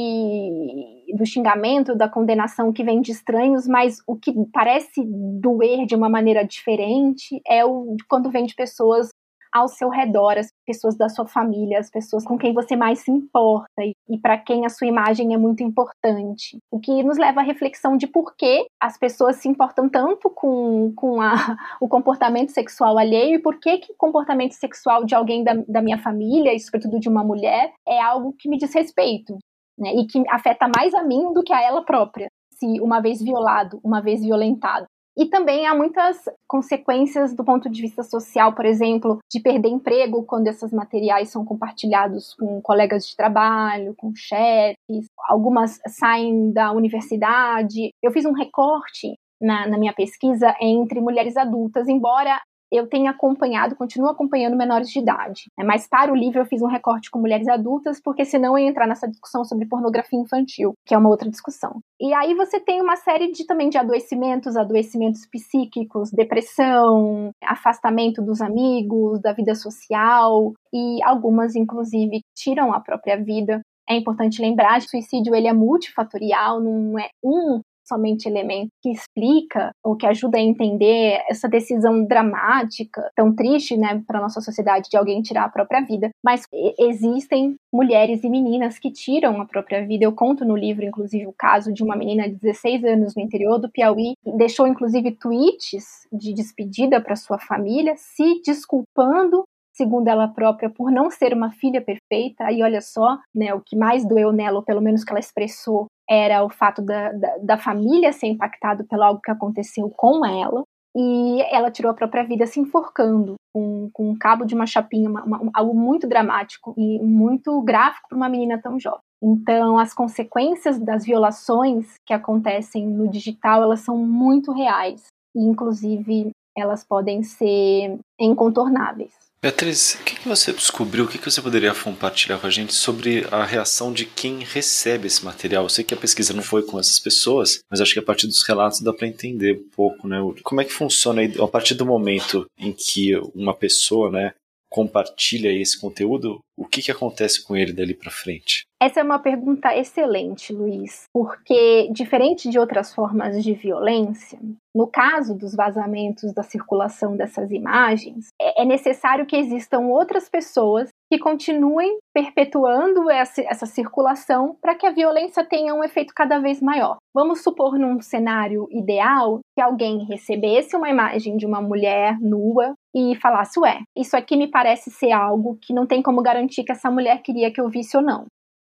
[1.17, 5.03] do xingamento, da condenação que vem de estranhos, mas o que parece
[5.41, 9.09] doer de uma maneira diferente é o quando vem de pessoas
[9.55, 13.11] ao seu redor, as pessoas da sua família, as pessoas com quem você mais se
[13.13, 16.59] importa e, e para quem a sua imagem é muito importante.
[16.73, 20.93] O que nos leva à reflexão de por que as pessoas se importam tanto com,
[20.97, 21.35] com a,
[21.81, 25.81] o comportamento sexual alheio e por que, que o comportamento sexual de alguém da, da
[25.81, 29.39] minha família, e sobretudo de uma mulher, é algo que me diz respeito.
[29.77, 33.21] Né, e que afeta mais a mim do que a ela própria, se uma vez
[33.21, 34.87] violado, uma vez violentado.
[35.17, 40.25] E também há muitas consequências do ponto de vista social, por exemplo, de perder emprego
[40.25, 45.07] quando esses materiais são compartilhados com colegas de trabalho, com chefes.
[45.29, 47.91] Algumas saem da universidade.
[48.03, 52.41] Eu fiz um recorte na, na minha pesquisa entre mulheres adultas, embora
[52.77, 55.45] eu tenho acompanhado, continuo acompanhando menores de idade.
[55.57, 55.65] Né?
[55.65, 58.71] Mas para o livro eu fiz um recorte com mulheres adultas, porque senão eu ia
[58.71, 61.81] entrar nessa discussão sobre pornografia infantil, que é uma outra discussão.
[62.01, 68.41] E aí você tem uma série de também de adoecimentos, adoecimentos psíquicos, depressão, afastamento dos
[68.41, 73.61] amigos, da vida social, e algumas, inclusive, tiram a própria vida.
[73.89, 78.91] É importante lembrar que o suicídio ele é multifatorial, não é um somente elemento que
[78.91, 84.89] explica ou que ajuda a entender essa decisão dramática, tão triste, né, para nossa sociedade
[84.91, 86.43] de alguém tirar a própria vida, mas
[86.79, 90.05] existem mulheres e meninas que tiram a própria vida.
[90.05, 93.59] Eu conto no livro, inclusive, o caso de uma menina de 16 anos no interior
[93.59, 99.45] do Piauí, deixou inclusive tweets de despedida para sua família, se desculpando
[99.75, 102.51] segundo ela própria, por não ser uma filha perfeita.
[102.51, 105.87] E olha só, né, o que mais doeu nela, ou pelo menos que ela expressou,
[106.09, 110.63] era o fato da, da, da família ser impactado pelo algo que aconteceu com ela.
[110.97, 115.11] E ela tirou a própria vida se enforcando com, com um cabo de uma chapinha,
[115.11, 119.01] uma, uma, algo muito dramático e muito gráfico para uma menina tão jovem.
[119.21, 125.07] Então, as consequências das violações que acontecem no digital, elas são muito reais.
[125.35, 129.13] E, inclusive, elas podem ser incontornáveis.
[129.45, 133.45] Beatriz, o que, você descobriu, o que, você poderia compartilhar com a gente sobre a
[133.45, 135.65] reação de quem recebe esse material?
[135.65, 138.27] Eu sei que a pesquisa não foi com essas pessoas, mas acho que a partir
[138.27, 140.17] dos relatos dá para entender um pouco, né?
[140.43, 144.33] Como é que funciona a partir do momento em que uma pessoa, né,
[144.71, 148.65] compartilha esse conteúdo, o que, que acontece com ele dali para frente?
[148.85, 154.39] Essa é uma pergunta excelente, Luiz, porque diferente de outras formas de violência,
[154.77, 160.91] no caso dos vazamentos da circulação dessas imagens, é, é necessário que existam outras pessoas
[161.11, 166.61] que continuem perpetuando essa, essa circulação para que a violência tenha um efeito cada vez
[166.61, 166.99] maior.
[167.15, 173.15] Vamos supor, num cenário ideal, que alguém recebesse uma imagem de uma mulher nua e
[173.17, 176.91] falasse: Ué, isso aqui me parece ser algo que não tem como garantir que essa
[176.91, 178.27] mulher queria que eu visse ou não.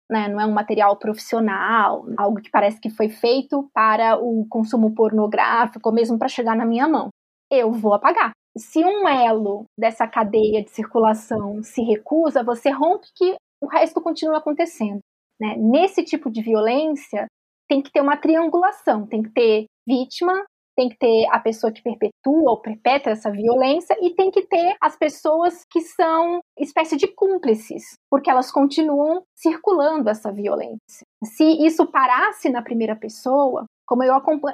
[0.09, 0.27] Né?
[0.27, 5.89] Não é um material profissional, algo que parece que foi feito para o consumo pornográfico,
[5.89, 7.09] ou mesmo para chegar na minha mão.
[7.51, 8.31] Eu vou apagar.
[8.57, 14.37] Se um elo dessa cadeia de circulação se recusa, você rompe que o resto continua
[14.37, 14.99] acontecendo.
[15.39, 15.55] Né?
[15.57, 17.25] Nesse tipo de violência,
[17.67, 20.33] tem que ter uma triangulação, tem que ter vítima,
[20.75, 24.75] tem que ter a pessoa que perpetua ou perpetra essa violência e tem que ter
[24.81, 31.05] as pessoas que são espécie de cúmplices, porque elas continuam circulando essa violência.
[31.23, 34.03] Se isso parasse na primeira pessoa, como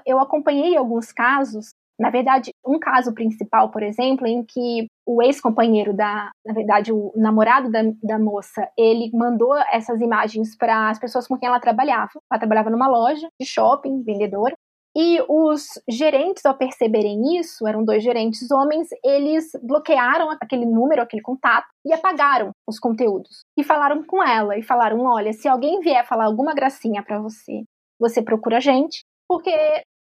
[0.06, 5.94] eu, acompanhei alguns casos, na verdade, um caso principal, por exemplo, em que o ex-companheiro
[5.94, 11.28] da, na verdade, o namorado da, da moça, ele mandou essas imagens para as pessoas
[11.28, 12.12] com quem ela trabalhava.
[12.32, 14.56] Ela trabalhava numa loja de shopping, vendedora,
[14.96, 21.22] e os gerentes, ao perceberem isso, eram dois gerentes homens, eles bloquearam aquele número, aquele
[21.22, 23.42] contato e apagaram os conteúdos.
[23.58, 27.64] E falaram com ela e falaram: olha, se alguém vier falar alguma gracinha para você,
[28.00, 29.52] você procura a gente, porque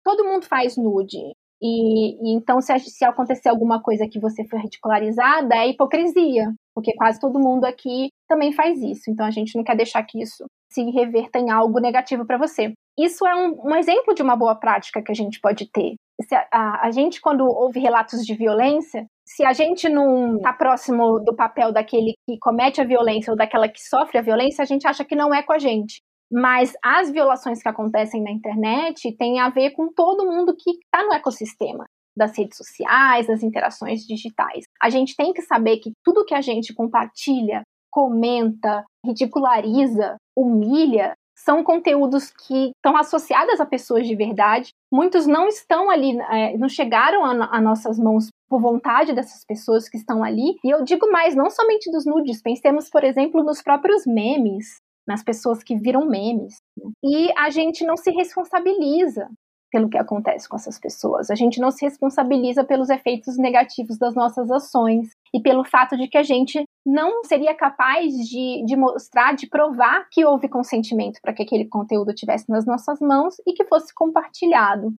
[0.03, 1.31] todo mundo faz nude.
[1.61, 6.93] E, e então, se, se acontecer alguma coisa que você for ridicularizada, é hipocrisia, porque
[6.93, 9.09] quase todo mundo aqui também faz isso.
[9.09, 12.73] Então, a gente não quer deixar que isso se reverta em algo negativo para você.
[12.97, 15.95] Isso é um, um, exemplo de uma boa prática que a gente pode ter.
[16.31, 21.19] A, a, a gente, quando ouve relatos de violência, se a gente não está próximo
[21.19, 24.87] do papel daquele que comete a violência ou daquela que sofre a violência, a gente
[24.87, 26.01] acha que não é com a gente.
[26.31, 31.03] Mas as violações que acontecem na internet têm a ver com todo mundo que está
[31.03, 31.85] no ecossistema
[32.15, 34.65] das redes sociais, das interações digitais.
[34.81, 41.13] A gente tem que saber que tudo que a gente compartilha, comenta, ridiculariza, humilha,
[41.43, 44.71] são conteúdos que estão associados a pessoas de verdade.
[44.91, 49.89] Muitos não estão ali, é, não chegaram a, a nossas mãos por vontade dessas pessoas
[49.89, 50.55] que estão ali.
[50.63, 54.77] E eu digo mais, não somente dos nudes, pensemos, por exemplo, nos próprios memes,
[55.07, 56.57] nas pessoas que viram memes.
[57.03, 59.27] E a gente não se responsabiliza
[59.69, 61.31] pelo que acontece com essas pessoas.
[61.31, 66.07] A gente não se responsabiliza pelos efeitos negativos das nossas ações e pelo fato de
[66.07, 71.33] que a gente não seria capaz de, de mostrar, de provar que houve consentimento para
[71.33, 74.93] que aquele conteúdo estivesse nas nossas mãos e que fosse compartilhado.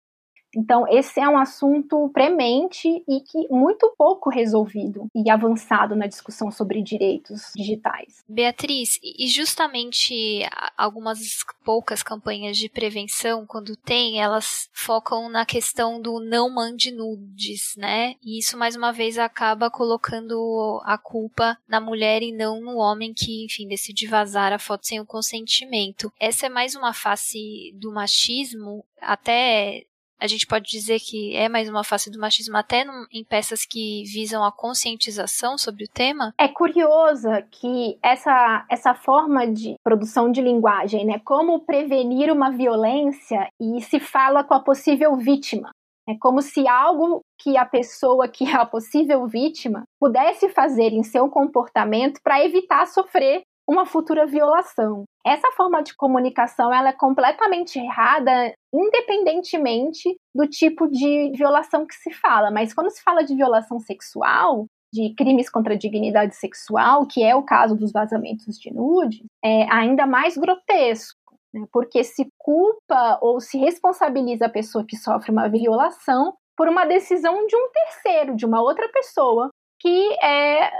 [0.55, 6.51] Então, esse é um assunto premente e que muito pouco resolvido e avançado na discussão
[6.51, 8.23] sobre direitos digitais.
[8.27, 10.43] Beatriz, e justamente
[10.77, 11.19] algumas
[11.63, 18.15] poucas campanhas de prevenção, quando tem, elas focam na questão do não mande nudes, né?
[18.23, 23.13] E isso mais uma vez acaba colocando a culpa na mulher e não no homem
[23.13, 26.11] que, enfim, decide vazar a foto sem o consentimento.
[26.19, 29.85] Essa é mais uma face do machismo, até
[30.19, 34.03] a gente pode dizer que é mais uma face do machismo até em peças que
[34.03, 36.33] visam a conscientização sobre o tema?
[36.37, 43.47] É curiosa que essa, essa forma de produção de linguagem, né, como prevenir uma violência
[43.59, 45.71] e se fala com a possível vítima.
[46.07, 51.03] É como se algo que a pessoa que é a possível vítima pudesse fazer em
[51.03, 55.03] seu comportamento para evitar sofrer uma futura violação.
[55.25, 62.11] Essa forma de comunicação ela é completamente errada, independentemente do tipo de violação que se
[62.13, 62.51] fala.
[62.51, 67.35] Mas quando se fala de violação sexual, de crimes contra a dignidade sexual, que é
[67.35, 71.19] o caso dos vazamentos de nude, é ainda mais grotesco,
[71.53, 71.65] né?
[71.71, 77.45] porque se culpa ou se responsabiliza a pessoa que sofre uma violação por uma decisão
[77.47, 79.49] de um terceiro, de uma outra pessoa
[79.79, 80.71] que é,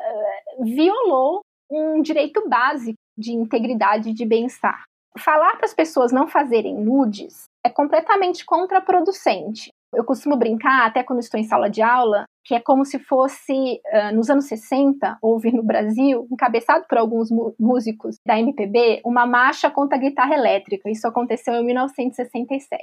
[0.62, 4.84] violou um direito básico de integridade de bem-estar.
[5.18, 9.72] Falar para as pessoas não fazerem nudes é completamente contraproducente.
[9.96, 13.54] Eu costumo brincar, até quando estou em sala de aula, que é como se fosse,
[13.54, 17.30] uh, nos anos 60, houve no Brasil, encabeçado por alguns
[17.60, 20.90] músicos da MPB, uma marcha contra a guitarra elétrica.
[20.90, 22.82] Isso aconteceu em 1967.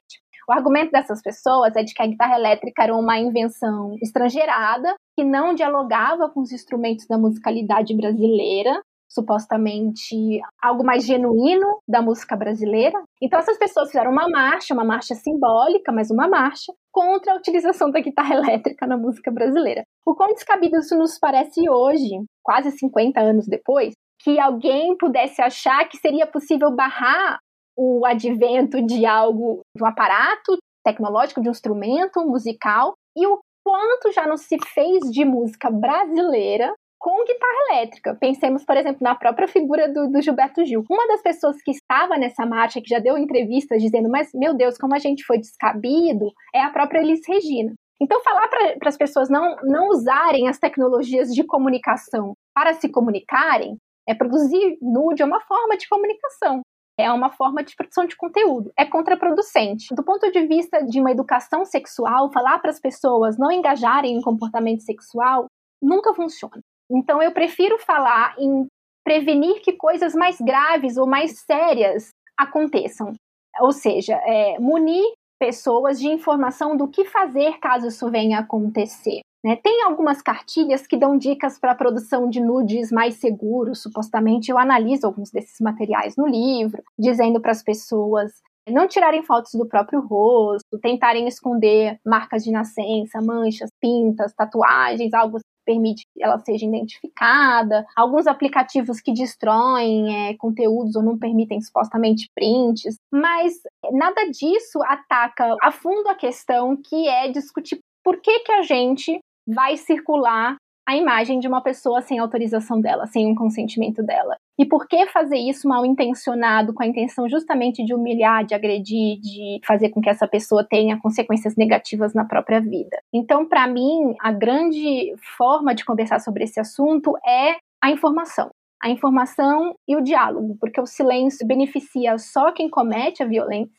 [0.48, 5.24] O argumento dessas pessoas é de que a guitarra elétrica era uma invenção estrangeirada, que
[5.24, 8.80] não dialogava com os instrumentos da musicalidade brasileira,
[9.12, 12.98] supostamente algo mais genuíno da música brasileira.
[13.20, 17.90] Então essas pessoas fizeram uma marcha, uma marcha simbólica, mas uma marcha contra a utilização
[17.90, 19.84] da guitarra elétrica na música brasileira.
[20.06, 22.10] O quão descabido isso nos parece hoje,
[22.42, 23.92] quase 50 anos depois,
[24.22, 27.38] que alguém pudesse achar que seria possível barrar
[27.76, 34.12] o advento de algo, de um aparato tecnológico, de um instrumento musical, e o quanto
[34.12, 36.72] já não se fez de música brasileira
[37.02, 38.14] com guitarra elétrica.
[38.14, 40.84] Pensemos, por exemplo, na própria figura do, do, Gilberto Gil.
[40.88, 44.78] Uma das pessoas que estava nessa marcha, que já deu entrevistas dizendo, mas meu Deus,
[44.78, 47.74] como a gente foi descabido, é a própria Elis Regina.
[48.00, 53.76] Então, falar para as pessoas não, não usarem as tecnologias de comunicação para se comunicarem,
[54.08, 56.62] é produzir nude é uma forma de comunicação.
[56.98, 59.92] é uma forma de produção de conteúdo, é contraproducente.
[59.92, 64.20] Do ponto de vista de uma educação sexual, falar para as pessoas não engajarem em
[64.20, 65.46] comportamento sexual
[65.82, 66.62] nunca funciona.
[66.92, 68.66] Então eu prefiro falar em
[69.04, 73.12] prevenir que coisas mais graves ou mais sérias aconteçam.
[73.60, 79.20] Ou seja, é, munir pessoas de informação do que fazer caso isso venha a acontecer.
[79.44, 79.56] Né?
[79.56, 84.50] Tem algumas cartilhas que dão dicas para a produção de nudes mais seguros, supostamente.
[84.50, 88.32] Eu analiso alguns desses materiais no livro, dizendo para as pessoas
[88.68, 95.38] não tirarem fotos do próprio rosto, tentarem esconder marcas de nascença, manchas, pintas, tatuagens, algo
[95.64, 102.28] permite que ela seja identificada, alguns aplicativos que destroem é, conteúdos ou não permitem supostamente
[102.34, 103.54] prints, mas
[103.92, 109.18] nada disso ataca a fundo a questão que é discutir por que, que a gente
[109.46, 110.56] vai circular
[110.86, 114.36] a imagem de uma pessoa sem autorização dela, sem um consentimento dela.
[114.58, 119.18] E por que fazer isso mal intencionado, com a intenção justamente de humilhar, de agredir,
[119.20, 123.00] de fazer com que essa pessoa tenha consequências negativas na própria vida?
[123.12, 128.50] Então, para mim, a grande forma de conversar sobre esse assunto é a informação.
[128.82, 133.72] A informação e o diálogo, porque o silêncio beneficia só quem comete a violência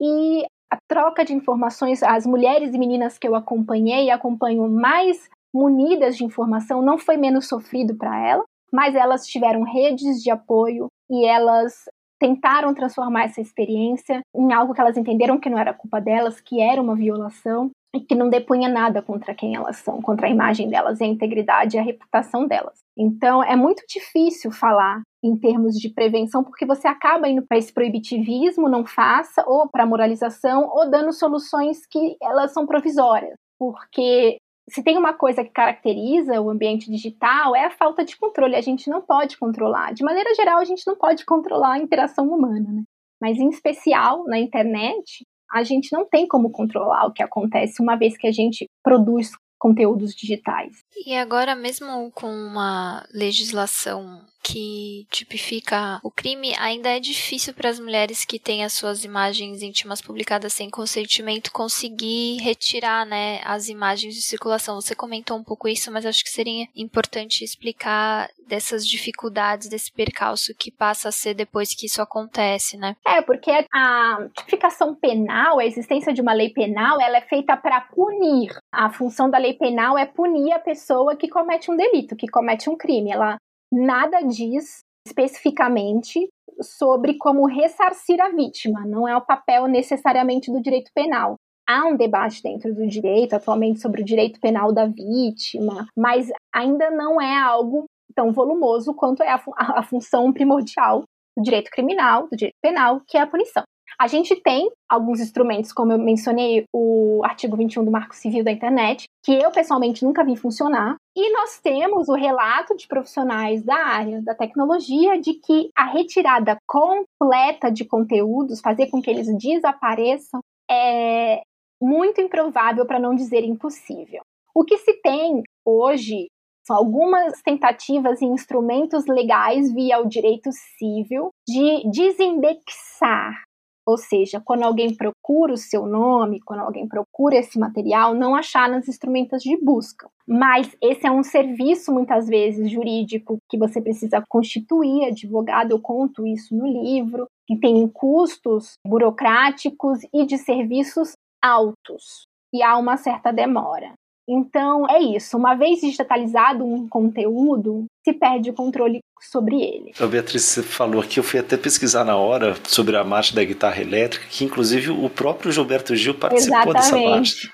[0.00, 6.16] e a troca de informações, as mulheres e meninas que eu acompanhei acompanho mais munidas
[6.16, 11.24] de informação não foi menos sofrido para ela, mas elas tiveram redes de apoio e
[11.24, 11.84] elas
[12.18, 16.60] tentaram transformar essa experiência em algo que elas entenderam que não era culpa delas, que
[16.60, 20.68] era uma violação e que não depunha nada contra quem elas são, contra a imagem
[20.68, 22.78] delas, a integridade e a reputação delas.
[22.96, 27.72] Então é muito difícil falar em termos de prevenção, porque você acaba indo para esse
[27.72, 33.34] proibitivismo, não faça, ou para moralização, ou dando soluções que elas são provisórias.
[33.58, 34.38] Porque
[34.70, 38.56] se tem uma coisa que caracteriza o ambiente digital é a falta de controle.
[38.56, 39.92] A gente não pode controlar.
[39.92, 42.82] De maneira geral, a gente não pode controlar a interação humana, né?
[43.20, 47.96] Mas em especial na internet, a gente não tem como controlar o que acontece uma
[47.96, 50.82] vez que a gente produz conteúdos digitais.
[51.06, 57.78] E agora, mesmo com uma legislação que tipifica o crime, ainda é difícil para as
[57.78, 64.14] mulheres que têm as suas imagens íntimas publicadas sem consentimento conseguir retirar, né, as imagens
[64.14, 64.80] de circulação.
[64.80, 70.52] Você comentou um pouco isso, mas acho que seria importante explicar dessas dificuldades, desse percalço
[70.58, 72.96] que passa a ser depois que isso acontece, né?
[73.06, 77.80] É, porque a tipificação penal, a existência de uma lei penal, ela é feita para
[77.80, 78.50] punir.
[78.72, 82.68] A função da lei penal é punir a pessoa que comete um delito, que comete
[82.68, 83.12] um crime.
[83.12, 83.38] Ela
[83.72, 86.28] nada diz especificamente
[86.60, 91.36] sobre como ressarcir a vítima, não é o papel necessariamente do direito penal.
[91.68, 96.90] Há um debate dentro do direito atualmente sobre o direito penal da vítima, mas ainda
[96.90, 101.04] não é algo tão volumoso quanto é a, a, a função primordial
[101.36, 103.62] do direito criminal, do direito penal, que é a punição.
[103.98, 108.50] A gente tem alguns instrumentos, como eu mencionei, o artigo 21 do Marco Civil da
[108.50, 110.96] Internet, que eu pessoalmente nunca vi funcionar.
[111.16, 116.56] E nós temos o relato de profissionais da área da tecnologia de que a retirada
[116.66, 120.40] completa de conteúdos, fazer com que eles desapareçam,
[120.70, 121.42] é
[121.82, 124.22] muito improvável, para não dizer impossível.
[124.54, 126.28] O que se tem hoje
[126.64, 133.42] são algumas tentativas e instrumentos legais via o direito civil de desindexar
[133.90, 138.70] ou seja, quando alguém procura o seu nome, quando alguém procura esse material, não achar
[138.70, 140.08] nas instrumentos de busca.
[140.26, 146.24] Mas esse é um serviço, muitas vezes, jurídico que você precisa constituir, advogado, eu conto
[146.24, 151.12] isso no livro, que tem custos burocráticos e de serviços
[151.42, 152.28] altos.
[152.54, 153.92] E há uma certa demora.
[154.28, 155.36] Então, é isso.
[155.36, 159.92] Uma vez digitalizado um conteúdo, se perde o controle sobre ele.
[160.00, 163.44] A Beatriz, você falou aqui, eu fui até pesquisar na hora sobre a marcha da
[163.44, 166.74] guitarra elétrica, que inclusive o próprio Gilberto Gil participou Exatamente.
[166.74, 167.50] dessa marcha.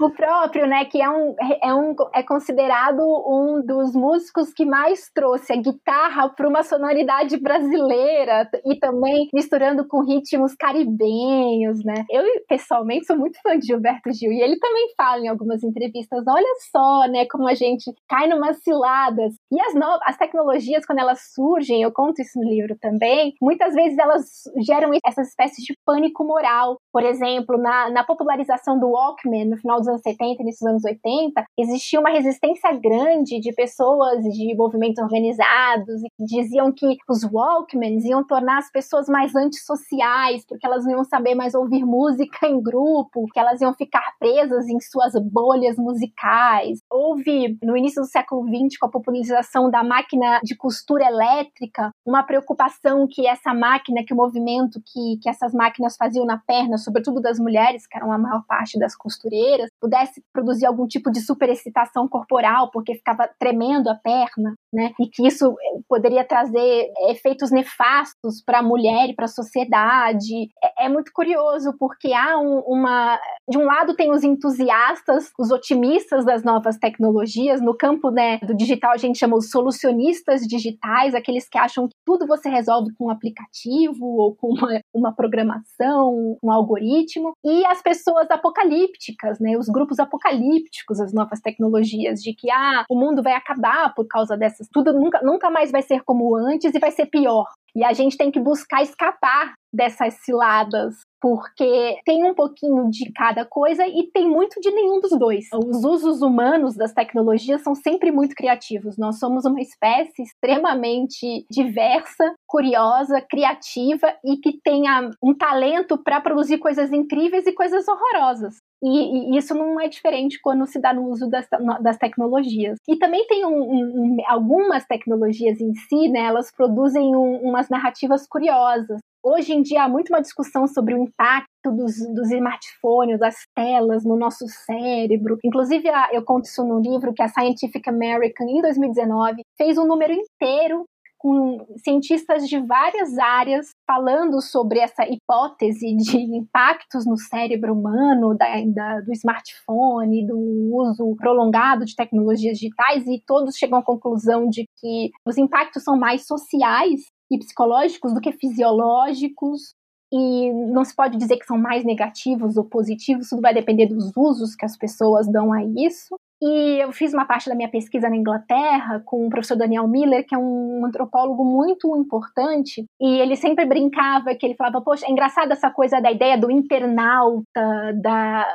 [0.00, 5.10] o próprio, né, que é, um, é, um, é considerado um dos músicos que mais
[5.14, 12.04] trouxe a guitarra para uma sonoridade brasileira e também misturando com ritmos caribenhos, né.
[12.10, 16.24] Eu, pessoalmente, sou muito fã de Gilberto Gil e ele também fala em algumas entrevistas,
[16.26, 19.34] olha só, né, como a gente cai numas ciladas.
[19.50, 23.74] E as, novas, as tecnologias, quando elas surgem, eu conto isso no livro também, muitas
[23.74, 24.24] vezes elas
[24.66, 26.78] geram essas espécies de pânico moral.
[26.92, 30.84] Por exemplo, na, na popularização do Walkman, no final dos anos 70 início dos anos
[30.84, 38.04] 80, existia uma resistência grande de pessoas de movimentos organizados que diziam que os Walkmans
[38.04, 42.60] iam tornar as pessoas mais antissociais, porque elas não iam saber mais ouvir música em
[42.60, 46.79] grupo, que elas iam ficar presas em suas bolhas musicais.
[46.90, 52.22] Houve, no início do século XX, com a popularização da máquina de costura elétrica, uma
[52.22, 57.20] preocupação que essa máquina, que o movimento que, que essas máquinas faziam na perna, sobretudo
[57.20, 62.06] das mulheres, que eram a maior parte das costureiras, pudesse produzir algum tipo de superexcitação
[62.08, 64.92] corporal, porque ficava tremendo a perna, né?
[65.00, 65.56] E que isso
[65.88, 70.48] poderia trazer efeitos nefastos para a mulher e para a sociedade.
[70.62, 73.18] É, é, muito curioso, porque há um, uma.
[73.48, 77.60] De um lado, tem os entusiastas, os otimistas das novas tecnologias.
[77.60, 81.94] No campo né, do digital, a gente chama os solucionistas digitais, aqueles que acham que
[82.04, 87.32] tudo você resolve com um aplicativo ou com uma, uma programação, um algoritmo.
[87.44, 92.98] E as pessoas apocalípticas, né, os grupos apocalípticos, as novas tecnologias, de que ah, o
[92.98, 96.78] mundo vai acabar por causa dessas, tudo nunca, nunca mais vai ser como antes e
[96.78, 97.46] vai ser pior.
[97.74, 103.44] E a gente tem que buscar escapar dessas ciladas, porque tem um pouquinho de cada
[103.44, 105.46] coisa e tem muito de nenhum dos dois.
[105.54, 108.98] Os usos humanos das tecnologias são sempre muito criativos.
[108.98, 116.58] Nós somos uma espécie extremamente diversa, curiosa, criativa e que tenha um talento para produzir
[116.58, 118.56] coisas incríveis e coisas horrorosas.
[118.82, 121.46] E, e, isso não é diferente quando se dá no uso das,
[121.80, 122.78] das tecnologias.
[122.88, 128.26] E também tem um, um, algumas tecnologias em si, né, elas produzem um, umas narrativas
[128.26, 129.00] curiosas.
[129.22, 134.02] Hoje em dia há muito uma discussão sobre o impacto dos, dos smartphones, das telas
[134.02, 135.38] no nosso cérebro.
[135.44, 140.14] Inclusive, eu conto isso no livro que a Scientific American, em 2019, fez um número
[140.14, 140.86] inteiro
[141.20, 148.46] com cientistas de várias áreas falando sobre essa hipótese de impactos no cérebro humano da,
[148.74, 150.38] da, do smartphone, do
[150.72, 155.98] uso prolongado de tecnologias digitais, e todos chegam à conclusão de que os impactos são
[155.98, 159.74] mais sociais e psicológicos do que fisiológicos.
[160.12, 164.10] E não se pode dizer que são mais negativos ou positivos, tudo vai depender dos
[164.16, 166.16] usos que as pessoas dão a isso.
[166.42, 170.26] E eu fiz uma parte da minha pesquisa na Inglaterra com o professor Daniel Miller,
[170.26, 175.10] que é um antropólogo muito importante, e ele sempre brincava que ele falava: Poxa, é
[175.10, 178.46] engraçado essa coisa da ideia do internauta, da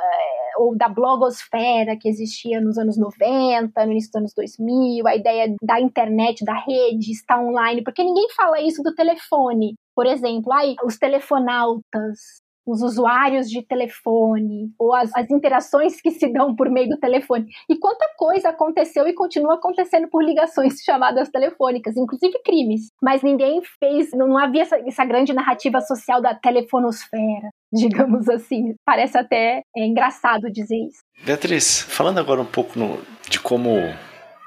[0.58, 5.54] ou da blogosfera que existia nos anos 90, no início dos anos 2000, a ideia
[5.62, 9.74] da internet, da rede, estar online, porque ninguém fala isso do telefone.
[9.96, 12.18] Por exemplo, ai, os telefonautas,
[12.66, 17.46] os usuários de telefone, ou as, as, interações que se dão por meio do telefone.
[17.70, 22.88] E quanta coisa aconteceu e continua acontecendo por ligações chamadas telefônicas, inclusive crimes.
[23.00, 28.74] Mas ninguém fez, não havia essa, essa grande narrativa social da telefonosfera, digamos assim.
[28.84, 30.98] Parece até é, engraçado dizer isso.
[31.24, 33.70] Beatriz, falando agora um pouco no, de como,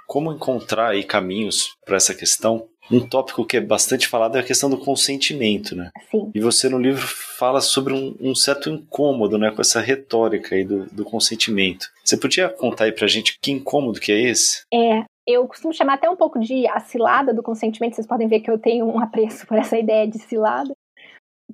[0.05, 4.45] como encontrar aí caminhos para essa questão, um tópico que é bastante falado é a
[4.45, 5.91] questão do consentimento, né?
[6.09, 6.31] Sim.
[6.33, 7.05] E você no livro
[7.37, 11.87] fala sobre um, um certo incômodo, né, com essa retórica aí do, do consentimento.
[12.03, 14.63] Você podia contar aí pra gente que incômodo que é esse?
[14.73, 17.95] É, eu costumo chamar até um pouco de a cilada do consentimento.
[17.95, 20.73] Vocês podem ver que eu tenho um apreço por essa ideia de cilada,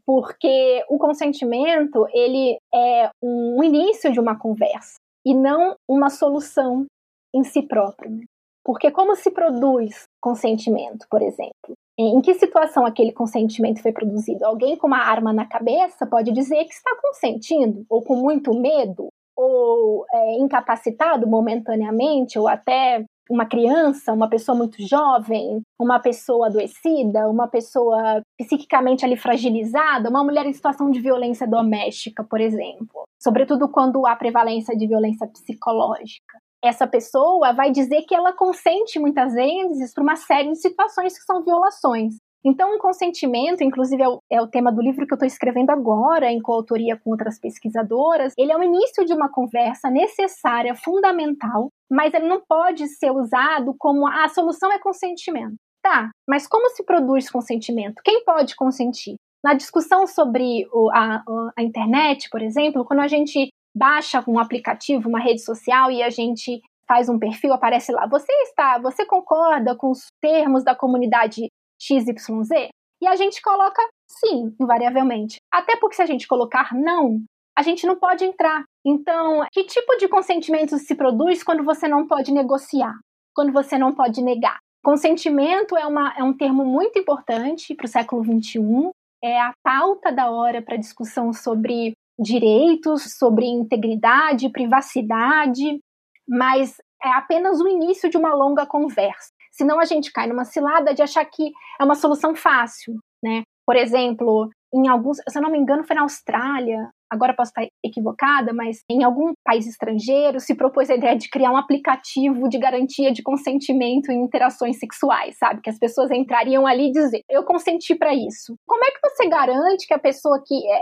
[0.05, 6.85] porque o consentimento ele é um início de uma conversa e não uma solução
[7.33, 8.11] em si próprio.
[8.11, 8.23] Né?
[8.65, 11.77] Porque como se produz consentimento, por exemplo?
[11.97, 14.43] Em que situação aquele consentimento foi produzido?
[14.43, 19.07] Alguém com uma arma na cabeça pode dizer que está consentindo, ou com muito medo,
[19.37, 27.29] ou é, incapacitado momentaneamente, ou até uma criança, uma pessoa muito jovem, uma pessoa adoecida,
[27.29, 33.03] uma pessoa psiquicamente ali fragilizada, uma mulher em situação de violência doméstica, por exemplo.
[33.21, 39.33] Sobretudo quando há prevalência de violência psicológica essa pessoa vai dizer que ela consente muitas
[39.33, 42.15] vezes para uma série de situações que são violações.
[42.45, 45.71] Então, o consentimento, inclusive é o, é o tema do livro que eu estou escrevendo
[45.71, 51.69] agora, em coautoria com outras pesquisadoras, ele é o início de uma conversa necessária, fundamental,
[51.91, 55.55] mas ele não pode ser usado como ah, a solução é consentimento.
[55.81, 58.01] Tá, mas como se produz consentimento?
[58.03, 59.15] Quem pode consentir?
[59.43, 61.23] Na discussão sobre o, a,
[61.55, 66.09] a internet, por exemplo, quando a gente baixa um aplicativo, uma rede social e a
[66.09, 68.07] gente faz um perfil, aparece lá.
[68.07, 71.47] Você está, você concorda com os termos da comunidade
[71.81, 72.69] XYZ?
[73.01, 75.37] E a gente coloca sim, invariavelmente.
[75.51, 77.21] Até porque se a gente colocar não,
[77.57, 78.63] a gente não pode entrar.
[78.85, 82.93] Então, que tipo de consentimento se produz quando você não pode negociar?
[83.33, 84.57] Quando você não pode negar?
[84.83, 88.91] Consentimento é, uma, é um termo muito importante para o século XXI,
[89.23, 95.79] é a pauta da hora para discussão sobre direitos, sobre integridade, privacidade,
[96.27, 99.31] mas é apenas o início de uma longa conversa.
[99.51, 103.43] Senão a gente cai numa cilada de achar que é uma solução fácil, né?
[103.65, 107.67] Por exemplo, em alguns, se eu não me engano, foi na Austrália, agora posso estar
[107.83, 112.57] equivocada, mas em algum país estrangeiro se propôs a ideia de criar um aplicativo de
[112.57, 115.61] garantia de consentimento em interações sexuais, sabe?
[115.61, 118.55] Que as pessoas entrariam ali e dizer, eu consenti para isso.
[118.65, 120.79] Como é que você garante que a pessoa que é,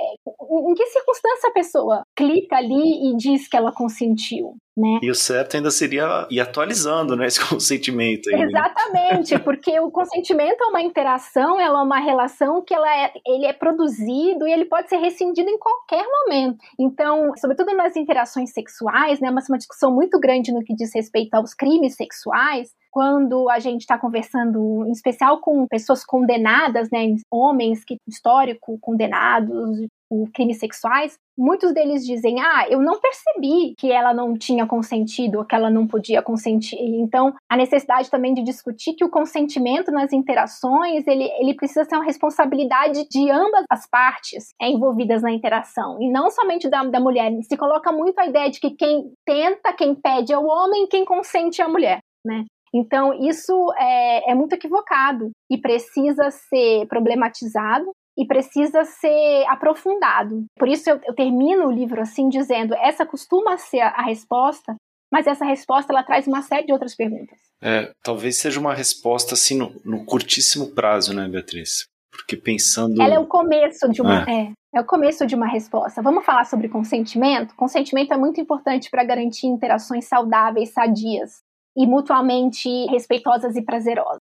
[0.69, 4.55] em que circunstância a pessoa clica ali e diz que ela consentiu?
[4.75, 4.99] Né?
[5.03, 8.27] E o certo ainda seria ir atualizando né, esse consentimento.
[8.33, 13.11] Aí, Exatamente, porque o consentimento é uma interação, ela é uma relação que ela é,
[13.25, 16.57] ele é produzido e ele pode ser rescindido em qualquer momento.
[16.79, 21.35] Então, sobretudo nas interações sexuais, né, mas uma discussão muito grande no que diz respeito
[21.35, 27.83] aos crimes sexuais, quando a gente está conversando, em especial com pessoas condenadas, né, homens
[27.83, 29.87] que histórico condenados
[30.33, 35.45] crimes sexuais, muitos deles dizem: "Ah, eu não percebi que ela não tinha consentido ou
[35.45, 36.77] que ela não podia consentir".
[36.79, 41.95] Então, a necessidade também de discutir que o consentimento nas interações, ele, ele precisa ser
[41.95, 46.99] uma responsabilidade de ambas as partes é, envolvidas na interação, e não somente da, da
[46.99, 47.31] mulher.
[47.43, 51.05] Se coloca muito a ideia de que quem tenta, quem pede é o homem, quem
[51.05, 52.45] consente é a mulher, né?
[52.73, 57.85] Então, isso é, é muito equivocado e precisa ser problematizado
[58.17, 60.45] e precisa ser aprofundado.
[60.57, 64.75] Por isso eu, eu, termino o livro assim dizendo essa costuma ser a, a, resposta,
[65.11, 67.37] mas essa resposta ela traz uma série de outras perguntas.
[67.61, 71.87] É, talvez seja uma resposta assim no, no curtíssimo prazo, né, Beatriz?
[72.11, 73.01] Porque pensando.
[73.01, 74.23] Ela é o começo de uma.
[74.29, 74.43] É.
[74.43, 74.51] é.
[74.75, 76.01] É o começo de uma resposta.
[76.01, 77.55] Vamos falar sobre consentimento?
[77.55, 81.43] Consentimento é muito importante para garantir interações saudáveis, sadias
[81.77, 84.17] e mutuamente respeitosas e prazerosas.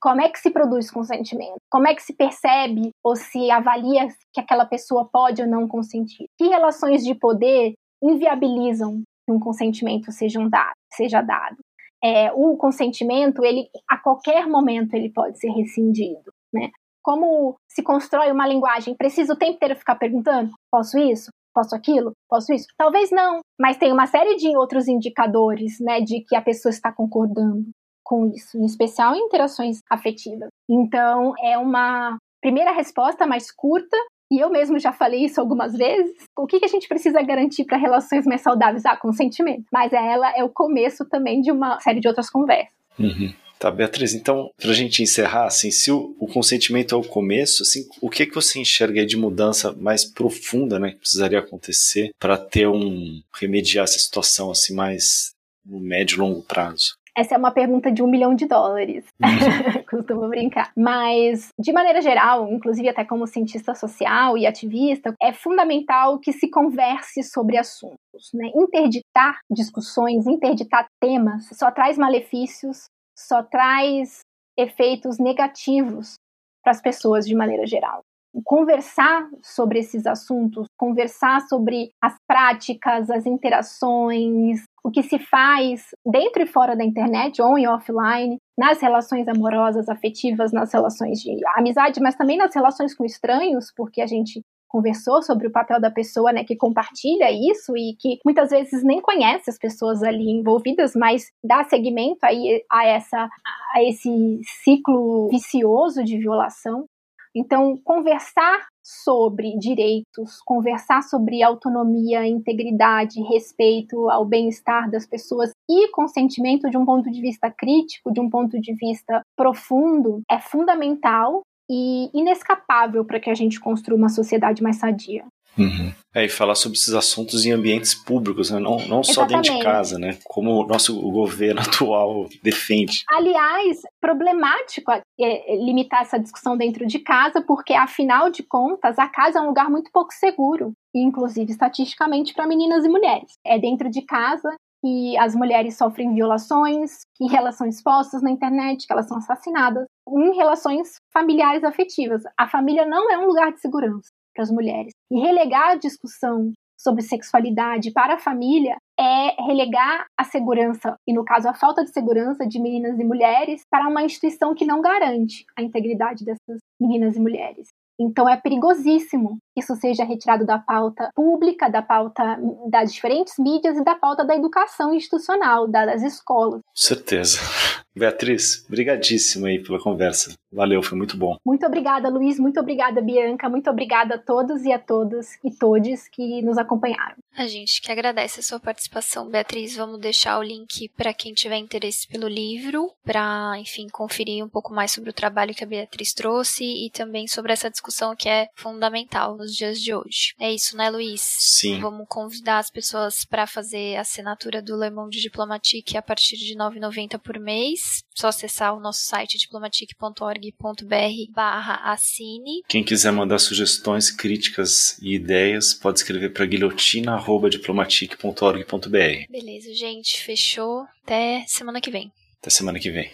[0.00, 1.58] Como é que se produz consentimento?
[1.70, 6.26] Como é que se percebe ou se avalia que aquela pessoa pode ou não consentir?
[6.38, 11.56] Que relações de poder inviabilizam que um consentimento seja, um dado, seja dado?
[12.02, 16.70] É, o consentimento, ele a qualquer momento ele pode ser rescindido, né?
[17.02, 18.94] Como se constrói uma linguagem?
[18.96, 21.30] Precisa o tempo inteiro ficar perguntando: posso isso?
[21.54, 22.12] Posso aquilo?
[22.28, 22.66] Posso isso?
[22.76, 26.92] Talvez não, mas tem uma série de outros indicadores, né, de que a pessoa está
[26.92, 27.64] concordando
[28.04, 30.48] com isso, em especial em interações afetivas.
[30.68, 33.96] Então, é uma primeira resposta mais curta,
[34.30, 36.14] e eu mesmo já falei isso algumas vezes.
[36.36, 38.84] O que, que a gente precisa garantir para relações mais saudáveis?
[38.84, 39.64] Ah, consentimento.
[39.72, 42.74] Mas ela é o começo também de uma série de outras conversas.
[42.98, 43.32] Uhum.
[43.58, 47.62] Tá, Beatriz, então, para a gente encerrar, assim, se o, o, consentimento é o começo,
[47.62, 52.36] assim, o que que você enxerga de mudança mais profunda, né, que precisaria acontecer para
[52.36, 55.32] ter um remediar essa situação assim mais
[55.64, 56.96] no médio e longo prazo?
[57.16, 59.04] Essa é uma pergunta de um milhão de dólares.
[59.88, 60.72] Costumo brincar.
[60.76, 66.50] Mas, de maneira geral, inclusive até como cientista social e ativista, é fundamental que se
[66.50, 68.32] converse sobre assuntos.
[68.32, 68.50] Né?
[68.54, 72.86] Interditar discussões, interditar temas, só traz malefícios,
[73.16, 74.20] só traz
[74.58, 76.14] efeitos negativos
[76.62, 78.02] para as pessoas de maneira geral
[78.42, 86.42] conversar sobre esses assuntos, conversar sobre as práticas, as interações, o que se faz dentro
[86.42, 92.00] e fora da internet, on e offline, nas relações amorosas, afetivas, nas relações de amizade,
[92.00, 94.42] mas também nas relações com estranhos, porque a gente
[94.74, 99.00] conversou sobre o papel da pessoa, né, que compartilha isso e que muitas vezes nem
[99.00, 103.28] conhece as pessoas ali envolvidas, mas dá seguimento aí a essa
[103.72, 106.86] a esse ciclo vicioso de violação.
[107.34, 116.70] Então, conversar sobre direitos, conversar sobre autonomia, integridade, respeito ao bem-estar das pessoas e consentimento
[116.70, 122.10] de um ponto de vista crítico, de um ponto de vista profundo, é fundamental e
[122.14, 125.24] inescapável para que a gente construa uma sociedade mais sadia.
[125.58, 125.92] Uhum.
[126.14, 128.58] É, e falar sobre esses assuntos em ambientes públicos, né?
[128.58, 130.18] não, não só dentro de casa, né?
[130.24, 133.04] Como o nosso governo atual defende.
[133.10, 139.08] Aliás, problemático é, é, limitar essa discussão dentro de casa, porque afinal de contas, a
[139.08, 143.32] casa é um lugar muito pouco seguro, inclusive estatisticamente para meninas e mulheres.
[143.44, 148.92] É dentro de casa que as mulheres sofrem violações, em relações expostas na internet, que
[148.92, 152.22] elas são assassinadas, em relações familiares afetivas.
[152.38, 154.92] A família não é um lugar de segurança para as mulheres.
[155.10, 161.24] E relegar a discussão sobre sexualidade para a família é relegar a segurança, e no
[161.24, 165.44] caso a falta de segurança de meninas e mulheres, para uma instituição que não garante
[165.56, 167.68] a integridade dessas meninas e mulheres.
[167.98, 172.38] Então é perigosíssimo isso seja retirado da pauta pública, da pauta
[172.68, 176.60] das diferentes mídias e da pauta da educação institucional, das escolas.
[176.74, 177.38] Certeza.
[177.96, 180.34] Beatriz, brigadíssima aí pela conversa.
[180.52, 181.36] Valeu, foi muito bom.
[181.44, 182.40] Muito obrigada, Luiz.
[182.40, 183.48] Muito obrigada, Bianca.
[183.48, 187.16] Muito obrigada a todos e a todas e todes que nos acompanharam.
[187.36, 189.76] A gente que agradece a sua participação, Beatriz.
[189.76, 194.72] Vamos deixar o link para quem tiver interesse pelo livro, para, enfim, conferir um pouco
[194.72, 198.48] mais sobre o trabalho que a Beatriz trouxe e também sobre essa discussão que é
[198.54, 200.34] fundamental nos dias de hoje.
[200.40, 201.20] É isso, né, Luiz?
[201.20, 201.78] Sim.
[201.80, 206.54] Vamos convidar as pessoas para fazer a assinatura do Le Monde Diplomatique a partir de
[206.54, 208.02] R$ 9,90 por mês.
[208.14, 212.62] Só acessar o nosso site diplomatique.org.br barra assine.
[212.68, 219.30] Quem quiser mandar sugestões, críticas e ideias, pode escrever para guilhotina.diplomatique.org.br.
[219.30, 220.22] Beleza, gente.
[220.22, 220.86] Fechou.
[221.02, 222.12] Até semana que vem.
[222.40, 223.10] Até semana que vem.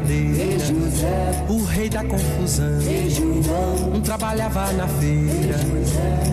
[0.00, 0.64] Brincadeira,
[1.48, 2.78] o rei da confusão.
[3.94, 5.56] Um trabalhava na feira,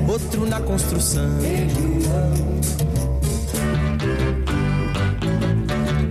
[0.07, 1.29] outro na construção.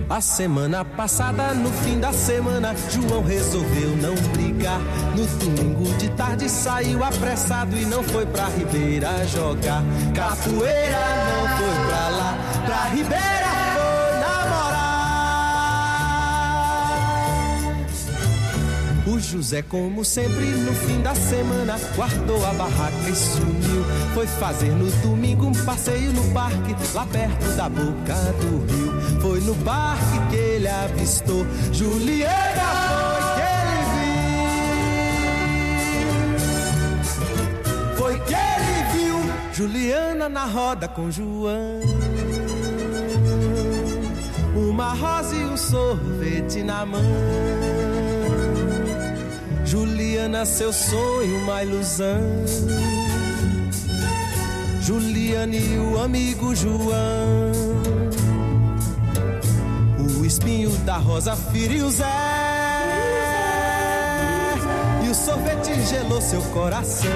[0.09, 4.79] A semana passada, no fim da semana, João resolveu não brigar.
[5.15, 9.81] No domingo de tarde saiu apressado e não foi pra Ribeira jogar.
[10.13, 13.40] Capoeira não foi pra lá, pra Ribeira
[19.31, 23.85] José, como sempre, no fim da semana, guardou a barraca e sumiu.
[24.13, 29.21] Foi fazer no domingo um passeio no parque, lá perto da boca do rio.
[29.21, 32.33] Foi no parque que ele avistou Juliana,
[37.95, 39.17] foi que ele viu.
[39.53, 41.79] Juliana na roda com João.
[44.57, 47.80] Uma rosa e um sorvete na mão.
[50.11, 52.19] Juliana, seu sonho, uma ilusão.
[54.81, 57.51] Juliana e o amigo João.
[60.19, 62.03] O espinho da rosa feriu Zé.
[65.05, 67.09] E o sorvete gelou seu coração.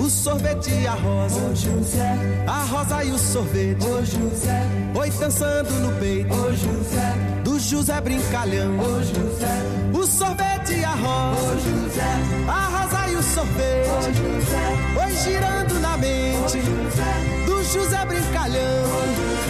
[0.00, 1.54] O sorvete e a rosa.
[1.54, 2.44] José.
[2.48, 3.86] A rosa e o sorvete.
[3.86, 4.66] Ô José.
[4.92, 6.34] Oi dançando no peito.
[6.34, 7.41] José.
[7.62, 8.78] José brincalhão.
[8.78, 9.62] Ô José.
[9.94, 11.40] O sorvete e a rosa.
[11.40, 12.02] Ô José.
[12.48, 13.88] A rosa e o sorvete.
[13.88, 15.04] Ô José.
[15.04, 16.58] Oi girando na mente.
[16.58, 17.46] Ô José.
[17.46, 18.84] Do José brincalhão.
[18.84, 19.41] Ô José.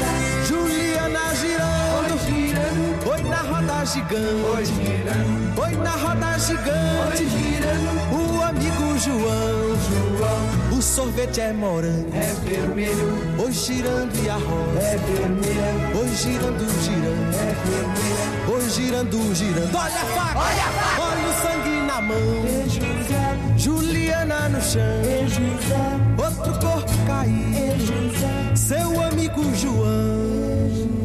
[3.82, 4.44] Roda gigante.
[4.54, 5.60] Oi girando.
[5.60, 7.22] Oi na roda gigante.
[7.22, 8.38] Oi girando.
[8.38, 9.76] O amigo João.
[9.88, 10.78] João.
[10.78, 12.08] O sorvete é morango.
[12.14, 13.42] É vermelho.
[13.42, 14.78] Oi girando e a rosa.
[14.80, 15.98] É vermelha.
[15.98, 17.34] Oi girando, girando.
[17.34, 18.54] É vermelha.
[18.54, 19.76] Oi girando, girando.
[19.76, 20.38] Olha a faca.
[20.38, 21.02] Olha a faca.
[21.02, 22.18] Olha o sangue na mão.
[22.46, 23.36] E José.
[23.56, 24.80] Juliana no chão.
[25.04, 25.84] E José.
[26.18, 27.58] Outro corpo caído.
[27.58, 28.54] E José.
[28.54, 31.01] Seu amigo João.